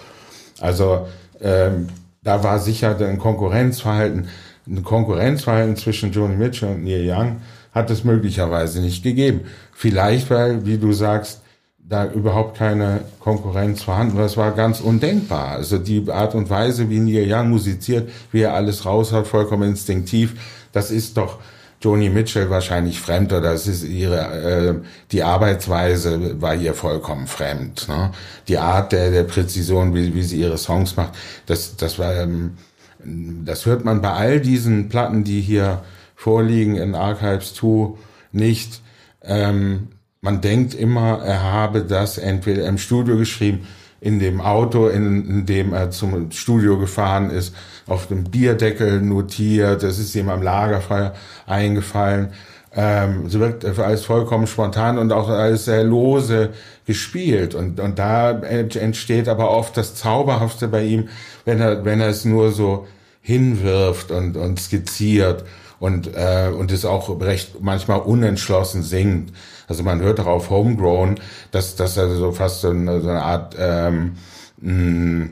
[0.60, 1.08] Also
[1.40, 1.88] ähm,
[2.22, 4.28] da war sicher ein Konkurrenzverhalten,
[4.68, 7.38] ein Konkurrenzverhalten zwischen Joni Mitchell und Neil Young
[7.72, 9.46] hat es möglicherweise nicht gegeben.
[9.72, 11.40] Vielleicht, weil, wie du sagst,
[11.78, 14.26] da überhaupt keine Konkurrenz vorhanden war.
[14.26, 15.52] Es war ganz undenkbar.
[15.52, 20.36] Also die Art und Weise, wie Neil Young musiziert, wie er alles raushaut, vollkommen instinktiv,
[20.72, 21.40] das ist doch
[21.82, 24.76] Joni Mitchell wahrscheinlich fremd oder es ist ihre äh,
[25.12, 27.88] die Arbeitsweise war ihr vollkommen fremd.
[27.88, 28.12] Ne?
[28.48, 31.14] Die Art der, der Präzision, wie, wie sie ihre Songs macht,
[31.46, 32.58] das das war ähm,
[33.02, 35.84] das hört man bei all diesen Platten, die hier
[36.16, 37.98] vorliegen in Archives 2
[38.34, 38.82] nicht.
[39.24, 39.88] Ähm,
[40.22, 43.66] man denkt immer, er habe das entweder im Studio geschrieben,
[44.02, 47.56] in dem Auto, in, in dem er zum Studio gefahren ist,
[47.88, 51.14] auf dem Bierdeckel notiert, das ist ihm am Lagerfeuer
[51.46, 52.30] eingefallen.
[52.72, 56.52] Ähm, so wird alles vollkommen spontan und auch alles sehr lose
[56.86, 57.56] gespielt.
[57.56, 61.10] Und, und da entsteht aber oft das Zauberhafte bei ihm,
[61.46, 62.88] wenn er, wenn er es nur so
[63.22, 65.46] hinwirft und, und skizziert
[65.80, 69.34] und, äh, und es auch recht manchmal unentschlossen singt.
[69.70, 71.20] Also man hört auch auf Homegrown,
[71.52, 74.18] dass, dass er so fast so eine, so eine Art ähm,
[74.62, 75.30] mh,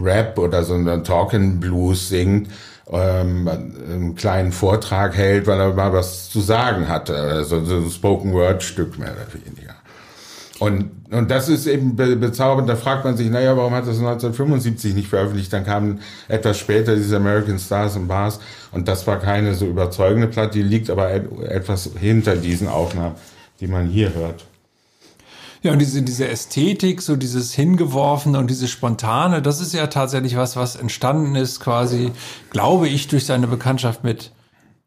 [0.00, 2.48] Rap oder so einen Talking Blues singt,
[2.90, 7.16] ähm, einen kleinen Vortrag hält, weil er mal was zu sagen hatte.
[7.16, 9.74] Also so ein Spoken Word Stück mehr oder weniger.
[10.60, 12.68] Und, und das ist eben be bezaubernd.
[12.68, 15.52] Da fragt man sich, naja, warum hat das 1975 nicht veröffentlicht?
[15.52, 18.38] Dann kamen etwas später diese American Stars and Bars
[18.70, 20.58] und das war keine so überzeugende Platte.
[20.58, 23.16] Die liegt aber et etwas hinter diesen Aufnahmen,
[23.60, 24.44] die man hier hört.
[25.64, 30.36] Ja, und diese, diese Ästhetik, so dieses Hingeworfene und dieses Spontane, das ist ja tatsächlich
[30.36, 32.12] was, was entstanden ist, quasi,
[32.50, 34.30] glaube ich, durch seine Bekanntschaft mit,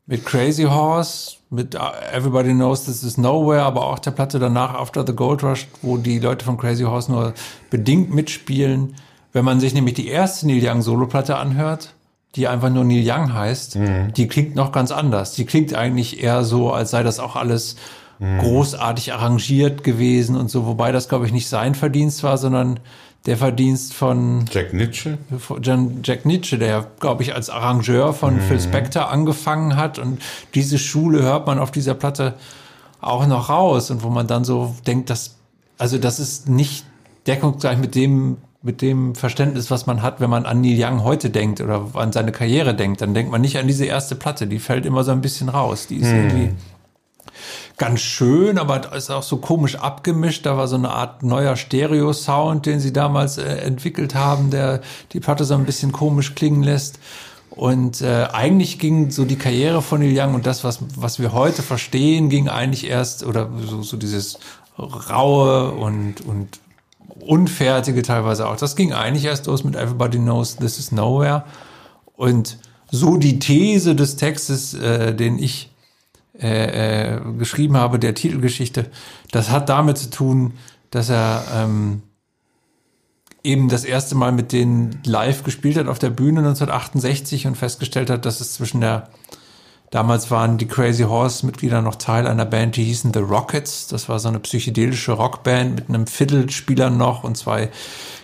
[0.06, 1.76] mit Crazy Horse, mit
[2.14, 5.98] Everybody Knows This Is Nowhere, aber auch der Platte danach After the Gold Rush, wo
[5.98, 7.34] die Leute von Crazy Horse nur
[7.72, 8.96] bedingt mitspielen.
[9.34, 11.96] Wenn man sich nämlich die erste Neil Young Soloplatte anhört,
[12.36, 14.14] die einfach nur Neil Young heißt, mhm.
[14.14, 15.34] die klingt noch ganz anders.
[15.34, 17.78] Die klingt eigentlich eher so, als sei das auch alles
[18.20, 18.40] mhm.
[18.40, 22.80] großartig arrangiert gewesen und so, wobei das, glaube ich, nicht sein Verdienst war, sondern
[23.28, 25.18] der Verdienst von Jack Nietzsche.
[25.38, 25.62] Von
[26.04, 28.42] Jack Nietzsche, der, glaube ich, als Arrangeur von mhm.
[28.42, 30.00] Phil Spector angefangen hat.
[30.00, 30.22] Und
[30.56, 32.36] diese Schule hört man auf dieser Platte
[33.02, 33.92] auch noch raus.
[33.92, 35.36] Und wo man dann so denkt, dass,
[35.78, 36.86] also das ist nicht
[37.28, 41.30] deckungsgleich mit dem, mit dem Verständnis, was man hat, wenn man an Neil Young heute
[41.30, 43.02] denkt oder an seine Karriere denkt.
[43.02, 44.48] Dann denkt man nicht an diese erste Platte.
[44.48, 45.88] Die fällt immer so ein bisschen raus.
[45.88, 46.16] Die ist mhm.
[46.16, 46.50] irgendwie
[47.78, 50.46] ganz schön, aber ist auch so komisch abgemischt.
[50.46, 54.82] Da war so eine Art neuer Stereo-Sound, den sie damals äh, entwickelt haben, der
[55.14, 57.00] die Platte so ein bisschen komisch klingen lässt.
[57.52, 61.34] Und äh, eigentlich ging so die Karriere von Neil Young und das, was, was wir
[61.34, 64.40] heute verstehen, ging eigentlich erst, oder so, so dieses
[64.78, 66.60] raue und, und
[67.20, 68.58] unfertige teilweise auch.
[68.58, 71.44] Das ging eigentlich erst los mit Everybody Knows This Is Nowhere.
[72.16, 72.58] Und
[72.92, 75.70] so die These des Textes, äh, den ich
[76.42, 78.86] äh, äh, geschrieben habe, der Titelgeschichte,
[79.32, 80.54] das hat damit zu tun,
[80.92, 82.04] dass er ähm,
[83.44, 88.10] eben das erste Mal mit denen live gespielt hat auf der Bühne 1968 und festgestellt
[88.10, 89.10] hat, dass es zwischen der
[89.90, 93.88] Damals waren die Crazy Horse-Mitglieder noch Teil einer Band, die hießen The Rockets.
[93.88, 97.70] Das war so eine psychedelische Rockband mit einem Fiddle-Spieler noch und zwei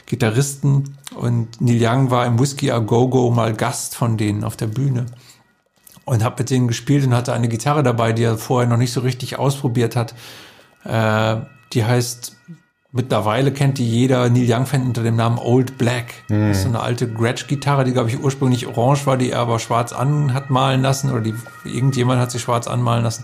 [0.06, 0.98] Gitarristen.
[1.16, 4.68] Und Neil Young war im Whiskey A Go Go mal Gast von denen auf der
[4.68, 5.06] Bühne
[6.06, 8.94] und hat mit denen gespielt und hatte eine Gitarre dabei, die er vorher noch nicht
[8.94, 10.14] so richtig ausprobiert hat.
[10.84, 11.38] Äh,
[11.74, 12.36] die heißt
[12.96, 16.14] Mittlerweile kennt die jeder Neil Young-Fan unter dem Namen Old Black.
[16.30, 16.50] Mhm.
[16.50, 19.58] Das ist so eine alte Gretsch-Gitarre, die, glaube ich, ursprünglich orange war, die er aber
[19.58, 21.34] schwarz an hat malen lassen oder die
[21.66, 23.24] irgendjemand hat sie schwarz anmalen lassen.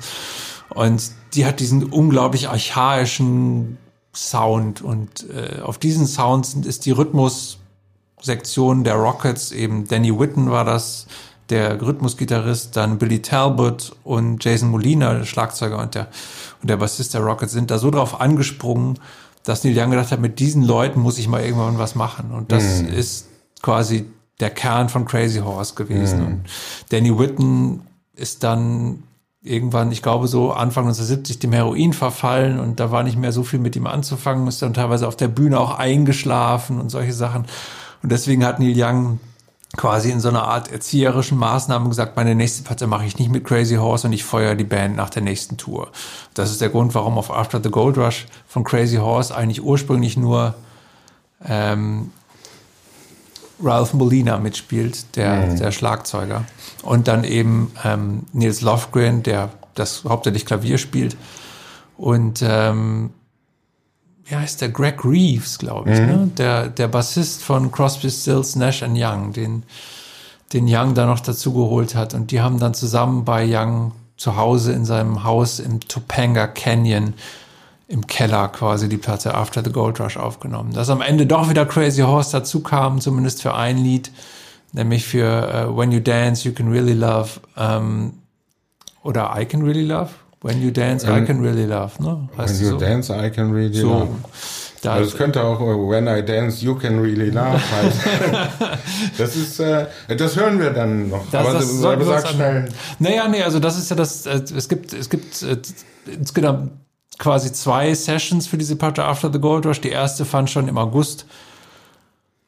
[0.70, 3.78] Und die hat diesen unglaublich archaischen
[4.12, 4.82] Sound.
[4.82, 11.06] Und äh, auf diesen Sounds ist die Rhythmussektion der Rockets eben Danny Whitten war das,
[11.50, 16.08] der Rhythmusgitarrist, dann Billy Talbot und Jason Molina, der Schlagzeuger und der,
[16.62, 19.00] und der Bassist der Rockets sind da so drauf angesprungen,
[19.44, 22.32] dass Neil Young gedacht hat, mit diesen Leuten muss ich mal irgendwann was machen.
[22.32, 22.90] Und das mhm.
[22.90, 23.28] ist
[23.62, 24.06] quasi
[24.40, 26.20] der Kern von Crazy Horse gewesen.
[26.20, 26.26] Mhm.
[26.26, 26.44] Und
[26.90, 27.82] Danny Whitten
[28.16, 29.04] ist dann
[29.42, 33.44] irgendwann, ich glaube so Anfang 1970 dem Heroin verfallen und da war nicht mehr so
[33.44, 37.46] viel mit ihm anzufangen, ist dann teilweise auf der Bühne auch eingeschlafen und solche Sachen.
[38.04, 39.20] Und deswegen hat Neil Young
[39.78, 43.46] quasi in so einer Art erzieherischen Maßnahmen gesagt, meine nächste Platte mache ich nicht mit
[43.46, 45.90] Crazy Horse und ich feuere die Band nach der nächsten Tour.
[46.34, 50.18] Das ist der Grund, warum auf After the Gold Rush von Crazy Horse eigentlich ursprünglich
[50.18, 50.56] nur
[51.46, 52.12] ähm,
[53.62, 55.58] Ralph Molina mitspielt, der, mhm.
[55.58, 56.46] der Schlagzeuger.
[56.82, 61.16] Und dann eben ähm, Nils Lofgren, der das hauptsächlich Klavier spielt.
[61.98, 63.12] Und ähm,
[64.30, 64.70] wie heißt der?
[64.70, 66.06] Greg Reeves, glaube ich, mhm.
[66.06, 66.32] ne?
[66.38, 69.64] Der, der Bassist von Crosby, Stills, Nash and Young, den,
[70.54, 72.14] den Young da noch dazu geholt hat.
[72.14, 77.16] Und die haben dann zusammen bei Young zu Hause in seinem Haus im Topanga Canyon
[77.88, 80.74] im Keller quasi die Platte After the Gold Rush aufgenommen.
[80.74, 84.12] Dass am Ende doch wieder Crazy Horse dazu kam, zumindest für ein Lied,
[84.74, 88.14] nämlich für uh, When You Dance, You Can Really Love ähm,
[89.02, 90.10] oder I Can Really Love.
[90.42, 92.30] When You Dance, I Can Really Love, ne?
[92.38, 92.78] Heißt when You so?
[92.78, 94.08] Dance, I Can Really so, Love.
[94.82, 98.02] Da also es könnte auch When I Dance, You Can Really Love heißen.
[99.18, 101.30] das ist, äh, das hören wir dann noch.
[101.30, 102.70] Das, aber, das aber sag schnell.
[103.00, 105.58] Naja, nee, also das ist ja das, äh, es gibt, es gibt äh,
[106.06, 106.72] insgesamt
[107.18, 109.82] quasi zwei Sessions für diese Platte After the Gold Rush.
[109.82, 111.26] Die erste fand schon im August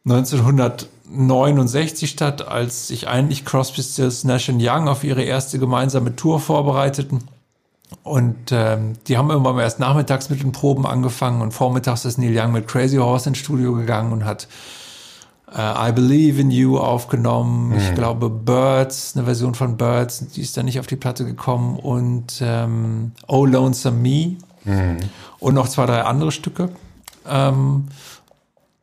[0.05, 7.25] 1969 statt, als sich eigentlich Crosby, Stills, Nash Young auf ihre erste gemeinsame Tour vorbereiteten.
[8.03, 12.17] Und ähm, die haben irgendwann mal erst nachmittags mit den Proben angefangen und vormittags ist
[12.17, 14.47] Neil Young mit Crazy Horse ins Studio gegangen und hat
[15.55, 17.69] äh, I Believe in You aufgenommen.
[17.69, 17.77] Mhm.
[17.77, 21.77] Ich glaube Birds, eine Version von Birds, die ist dann nicht auf die Platte gekommen
[21.77, 24.97] und ähm, Oh Lonesome Me mhm.
[25.39, 26.69] und noch zwei, drei andere Stücke.
[27.27, 27.87] Ähm,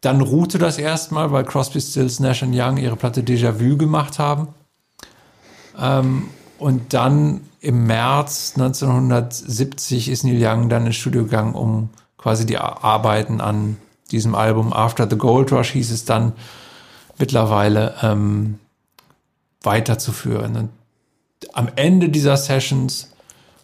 [0.00, 4.48] dann ruhte das erstmal, weil Crosby, Stills, Nash Young ihre Platte Déjà Vu gemacht haben.
[5.80, 12.46] Ähm, und dann im März 1970 ist Neil Young dann ins Studio gegangen, um quasi
[12.46, 13.76] die Arbeiten an
[14.10, 16.32] diesem Album After the Gold Rush hieß es dann
[17.18, 18.58] mittlerweile ähm,
[19.62, 20.56] weiterzuführen.
[20.56, 20.70] Und
[21.52, 23.12] am Ende dieser Sessions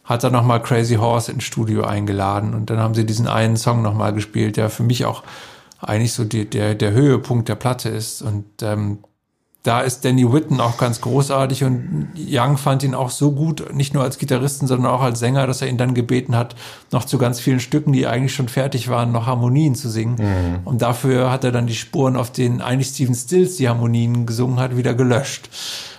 [0.05, 3.81] hat er nochmal Crazy Horse ins Studio eingeladen und dann haben sie diesen einen Song
[3.81, 5.23] nochmal gespielt, der für mich auch
[5.81, 8.23] eigentlich so die, der, der Höhepunkt der Platte ist.
[8.23, 8.99] Und ähm,
[9.65, 13.95] da ist Danny Whitten auch ganz großartig und Young fand ihn auch so gut, nicht
[13.95, 16.55] nur als Gitarristen, sondern auch als Sänger, dass er ihn dann gebeten hat,
[16.93, 20.17] noch zu ganz vielen Stücken, die eigentlich schon fertig waren, noch Harmonien zu singen.
[20.19, 20.59] Mhm.
[20.67, 24.61] Und dafür hat er dann die Spuren, auf denen eigentlich Steven Stills die Harmonien gesungen
[24.61, 25.49] hat, wieder gelöscht.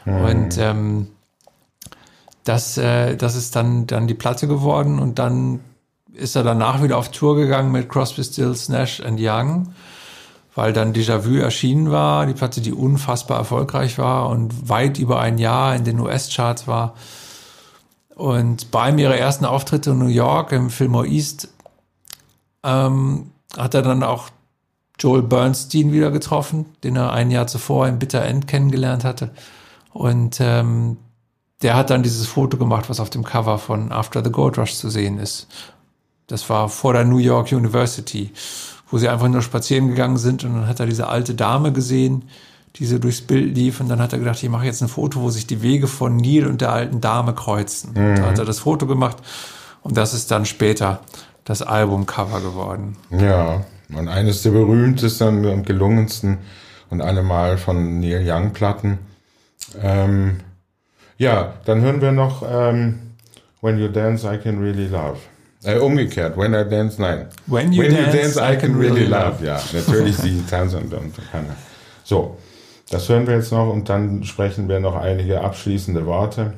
[0.06, 0.22] Mhm.
[0.22, 1.08] Und ähm,
[2.44, 5.60] das, äh, das ist dann, dann die Platte geworden und dann
[6.14, 9.74] ist er danach wieder auf Tour gegangen mit Crosby, Stills, Nash and Young
[10.56, 15.38] weil dann Déjà-vu erschienen war, die Platte, die unfassbar erfolgreich war und weit über ein
[15.38, 16.96] Jahr in den US-Charts war.
[18.16, 21.50] Und bei einem ihrer ersten Auftritte in New York im Fillmore East
[22.64, 24.30] ähm, hat er dann auch
[24.98, 29.32] Joel Bernstein wieder getroffen, den er ein Jahr zuvor im Bitter End kennengelernt hatte.
[29.92, 30.96] Und ähm,
[31.62, 34.76] der hat dann dieses Foto gemacht, was auf dem Cover von After the Gold Rush
[34.76, 35.48] zu sehen ist.
[36.28, 38.32] Das war vor der New York University
[38.96, 42.30] wo sie einfach nur spazieren gegangen sind und dann hat er diese alte Dame gesehen,
[42.78, 45.20] die so durchs Bild lief und dann hat er gedacht, ich mache jetzt ein Foto,
[45.20, 47.90] wo sich die Wege von Neil und der alten Dame kreuzen.
[47.90, 48.16] Mhm.
[48.16, 49.18] Da hat er das Foto gemacht
[49.82, 51.02] und das ist dann später
[51.44, 52.96] das Albumcover geworden.
[53.12, 56.38] Ja, und eines der berühmtesten und gelungensten
[56.90, 59.00] und allemal von Neil Young Platten.
[59.82, 60.38] Ähm,
[61.18, 63.12] ja, dann hören wir noch ähm,
[63.60, 65.18] When You Dance I Can Really Love.
[65.66, 67.28] Äh, umgekehrt, When I Dance, nein.
[67.48, 69.44] When You, dance, I Can Really Love.
[69.44, 71.14] Ja, natürlich sie tanzen und, und.
[72.04, 72.38] So,
[72.90, 76.54] das hören wir jetzt noch und dann sprechen wir noch einige abschließende Worte.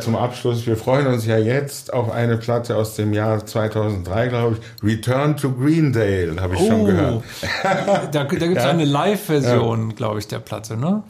[0.00, 4.28] Ja, zum Abschluss, wir freuen uns ja jetzt auf eine Platte aus dem Jahr 2003,
[4.28, 4.82] glaube ich.
[4.88, 7.22] Return to Greendale, habe ich schon gehört.
[7.62, 8.70] da, da gibt es Ja.
[8.70, 11.02] eine Live-Version, glaube ich, der Platte, ne?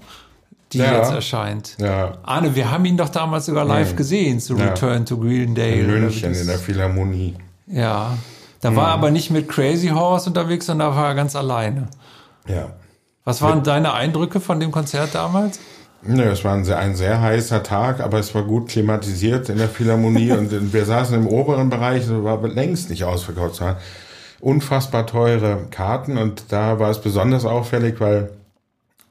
[0.72, 0.99] Die Ja.
[0.99, 1.76] jetzt erscheint.
[1.78, 4.66] Ja, Arne, wir haben ihn doch damals sogar live gesehen zu Ja.
[4.66, 5.70] Return to Greendale.
[5.72, 7.36] in München in der Philharmonie.
[7.68, 8.16] Ja.
[8.61, 11.88] Da war er aber nicht mit Crazy Horse unterwegs, sondern da war er ganz alleine.
[12.49, 12.70] Ja.
[13.24, 15.61] Was waren deine Eindrücke von dem Konzert damals?
[16.03, 19.59] Nö, es war ein sehr, ein sehr heißer Tag, aber es war gut klimatisiert in
[19.59, 23.55] der Philharmonie und wir saßen im oberen Bereich, es war längst nicht ausverkauft.
[23.55, 23.76] Es waren
[24.40, 28.30] unfassbar teure Karten und da war es besonders auffällig, weil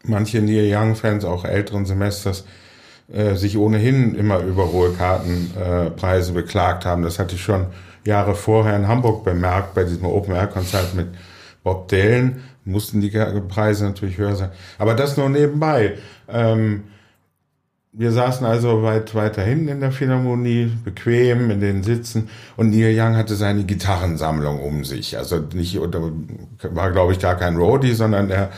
[0.03, 2.45] manche Neil Young-Fans, auch älteren Semesters,
[3.13, 7.03] äh, sich ohnehin immer über hohe Kartenpreise äh, beklagt haben.
[7.03, 7.67] Das hatte ich schon
[8.05, 11.07] Jahre vorher in Hamburg bemerkt, bei diesem Open-Air-Konzert mit
[11.63, 12.43] Bob Dylan.
[12.69, 14.51] Mussten die Preise natürlich höher sein.
[14.77, 15.97] Aber das nur nebenbei.
[16.27, 16.83] Ähm,
[17.91, 22.95] wir saßen also weit weiter hinten in der Philharmonie, bequem in den Sitzen und Neil
[22.95, 25.17] Young hatte seine Gitarrensammlung um sich.
[25.17, 28.51] Also nicht, war glaube ich gar kein Roadie, sondern er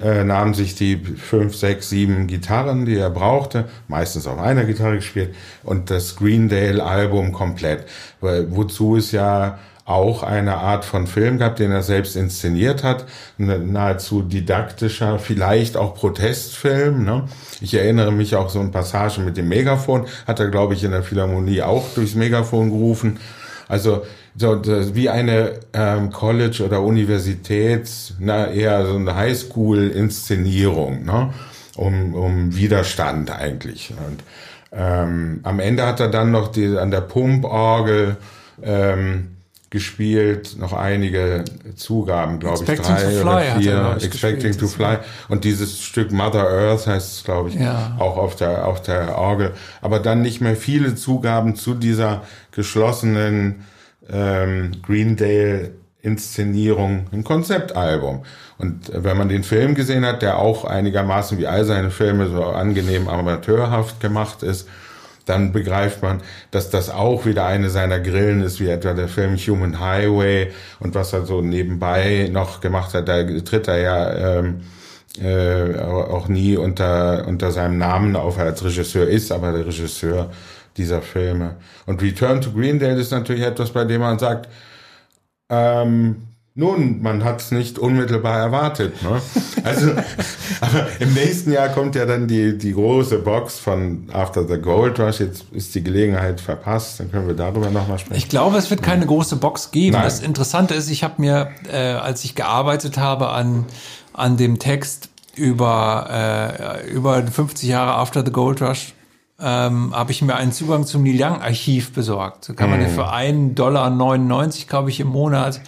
[0.00, 4.96] äh, nahm sich die fünf, sechs, sieben Gitarren, die er brauchte, meistens auf einer Gitarre
[4.96, 7.86] gespielt und das Greendale-Album komplett.
[8.20, 13.06] Weil, wozu es ja auch eine Art von Film gab, den er selbst inszeniert hat,
[13.38, 17.04] nahezu didaktischer, vielleicht auch Protestfilm.
[17.04, 17.24] Ne?
[17.60, 20.90] Ich erinnere mich auch so ein Passage mit dem Megafon, hat er, glaube ich, in
[20.90, 23.20] der Philharmonie auch durchs Megafon gerufen.
[23.68, 24.02] Also
[24.36, 24.60] so
[24.94, 31.32] wie eine ähm, College- oder Universitäts, na eher so eine Highschool-Inszenierung, ne?
[31.76, 33.94] um, um Widerstand eigentlich.
[34.06, 34.24] Und
[34.72, 38.16] ähm, am Ende hat er dann noch die, an der Pumporgel
[38.62, 39.35] ähm,
[39.70, 41.44] gespielt, noch einige
[41.74, 43.96] Zugaben, glaube ich, Expecting drei to Fly oder er, vier.
[44.06, 44.58] Expecting gespielt.
[44.60, 44.98] to Fly.
[45.28, 47.96] Und dieses Stück Mother Earth heißt es, glaube ich, Ja.
[47.98, 49.52] auch auf der, auf der Orgel.
[49.82, 53.64] Aber dann nicht mehr viele Zugaben zu dieser geschlossenen
[54.08, 58.22] ähm, Greendale Inszenierung, ein Konzeptalbum.
[58.58, 62.44] Und wenn man den Film gesehen hat, der auch einigermaßen wie all seine Filme so
[62.44, 64.68] angenehm amateurhaft gemacht ist,
[65.26, 66.22] dann begreift man,
[66.52, 70.94] dass das auch wieder eine seiner Grillen ist, wie etwa der Film Human Highway und
[70.94, 73.08] was er so nebenbei noch gemacht hat.
[73.08, 74.62] Da tritt er ja ähm,
[75.20, 80.30] äh, auch nie unter, unter seinem Namen auf als Regisseur ist, aber der Regisseur
[80.76, 81.56] dieser Filme.
[81.86, 84.48] Und Return to Greendale ist natürlich etwas, bei dem man sagt,
[85.48, 86.22] ähm,
[86.58, 89.02] nun, man hat es nicht unmittelbar erwartet.
[89.02, 89.20] Ne?
[89.62, 89.90] Also,
[90.62, 94.98] aber im nächsten Jahr kommt ja dann die, die große Box von After the Gold
[94.98, 95.20] Rush.
[95.20, 98.16] Jetzt ist die Gelegenheit verpasst, dann können wir darüber nochmal sprechen.
[98.16, 99.92] Ich glaube, es wird keine große Box geben.
[99.92, 100.04] Nein.
[100.04, 103.66] Das Interessante ist, ich habe mir, äh, als ich gearbeitet habe an,
[104.14, 108.94] an dem Text über, äh, über 50 Jahre After the Gold Rush,
[109.38, 112.48] ähm, habe ich mir einen Zugang zum Neil Young Archiv besorgt.
[112.48, 113.90] Da kann man ja für 1,99 Dollar,
[114.66, 115.60] glaube ich, im Monat,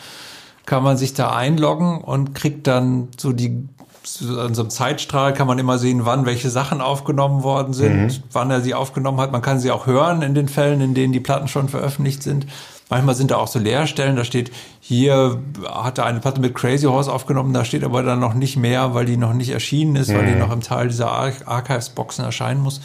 [0.69, 3.67] kann man sich da einloggen und kriegt dann so die,
[4.05, 8.23] so an so einem Zeitstrahl kann man immer sehen, wann welche Sachen aufgenommen worden sind,
[8.33, 9.33] wann er sie aufgenommen hat.
[9.33, 12.47] Man kann sie auch hören in den Fällen, in denen die Platten schon veröffentlicht sind.
[12.91, 14.51] Manchmal sind da auch so Leerstellen, da steht,
[14.81, 18.57] hier hat er eine Platte mit Crazy Horse aufgenommen, da steht aber dann noch nicht
[18.57, 22.25] mehr, weil die noch nicht erschienen ist, weil die noch im Teil dieser Ar Archives-Boxen
[22.25, 22.81] erscheinen muss.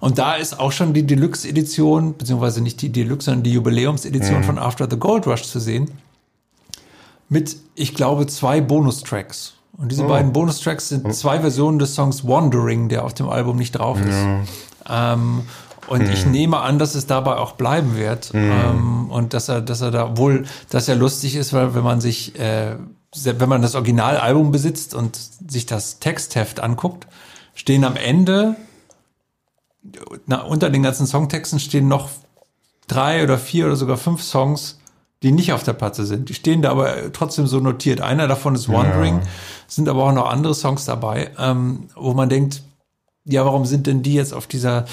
[0.00, 4.58] Und da ist auch schon die Deluxe-Edition, beziehungsweise nicht die Deluxe, sondern die Jubiläumsedition von
[4.58, 5.90] After the Gold Rush zu sehen.
[7.32, 9.54] Mit, ich glaube, zwei Bonustracks.
[9.78, 13.72] Und diese beiden Bonustracks sind zwei Versionen des Songs Wandering, der auf dem Album nicht
[13.72, 14.26] drauf ist.
[14.88, 15.42] Ähm,
[15.88, 18.32] und ich nehme an, dass es dabei auch bleiben wird.
[18.34, 22.00] Ähm, und dass er, dass er da wohl, dass er lustig ist, weil wenn man
[22.00, 22.76] sich, äh,
[23.24, 25.18] wenn man das Originalalbum besitzt und
[25.48, 27.06] sich das Textheft anguckt,
[27.54, 28.56] stehen am Ende
[30.26, 32.10] na, unter den ganzen Songtexten stehen noch
[32.86, 34.78] drei oder vier oder sogar fünf Songs,
[35.22, 36.28] die nicht auf der Platte sind.
[36.28, 38.00] Die stehen da aber trotzdem so notiert.
[38.00, 39.20] Einer davon ist Wandering,
[39.68, 42.62] sind aber auch noch andere Songs dabei, ähm, wo man denkt,
[43.24, 44.84] ja, warum sind denn die jetzt auf dieser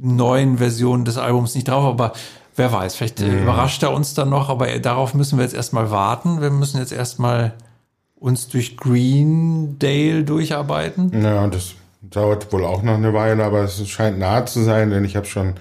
[0.00, 1.84] neuen Version des Albums nicht drauf?
[1.84, 2.12] Aber
[2.56, 5.90] wer weiß, vielleicht äh, überrascht er uns dann noch, aber darauf müssen wir jetzt erstmal
[5.90, 6.40] warten.
[6.40, 7.54] Wir müssen jetzt erstmal
[8.16, 11.22] uns durch Greendale durcharbeiten.
[11.22, 15.04] Ja, das dauert wohl auch noch eine Weile, aber es scheint nahe zu sein, denn
[15.04, 15.54] ich habe schon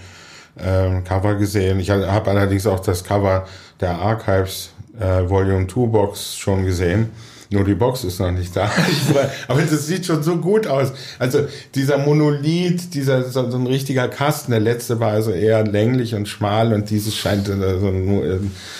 [0.57, 1.79] ähm, Cover gesehen.
[1.79, 3.45] Ich habe allerdings auch das Cover
[3.83, 7.11] der Archives äh, Volume 2 Box schon gesehen.
[7.51, 8.71] Nur die Box ist noch nicht da.
[9.47, 10.91] Aber das sieht schon so gut aus.
[11.19, 14.51] Also dieser Monolith, dieser so, ein richtiger Kasten.
[14.51, 18.39] Der letzte war also eher länglich und schmal und dieses scheint äh, so ein äh,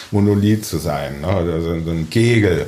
[0.10, 1.28] Monolith zu sein, ne?
[1.28, 2.66] oder so, ein Kegel.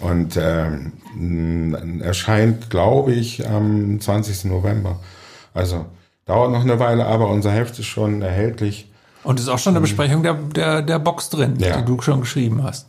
[0.00, 4.46] Und ähm, erscheint, glaube ich, am 20.
[4.46, 4.98] November.
[5.54, 5.86] Also
[6.24, 8.88] dauert noch eine Weile, aber unser Heft ist schon erhältlich.
[9.26, 11.76] Und ist auch schon eine Besprechung der, der, der Box drin, Ja.
[11.78, 12.86] die du schon geschrieben hast.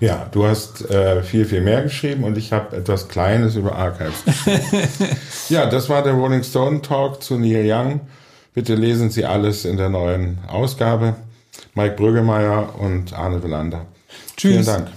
[0.00, 4.24] Ja, du hast äh, viel, viel mehr geschrieben und ich habe etwas Kleines über Archives
[4.24, 4.62] geschrieben.
[5.48, 8.00] ja, das war der Rolling Stone Talk zu Neil Young.
[8.52, 11.14] Bitte lesen Sie alles in der neuen Ausgabe.
[11.74, 13.86] Mike Brüggemeier und Arne Willander.
[14.36, 14.52] Tschüss.
[14.52, 14.88] Vielen Dank.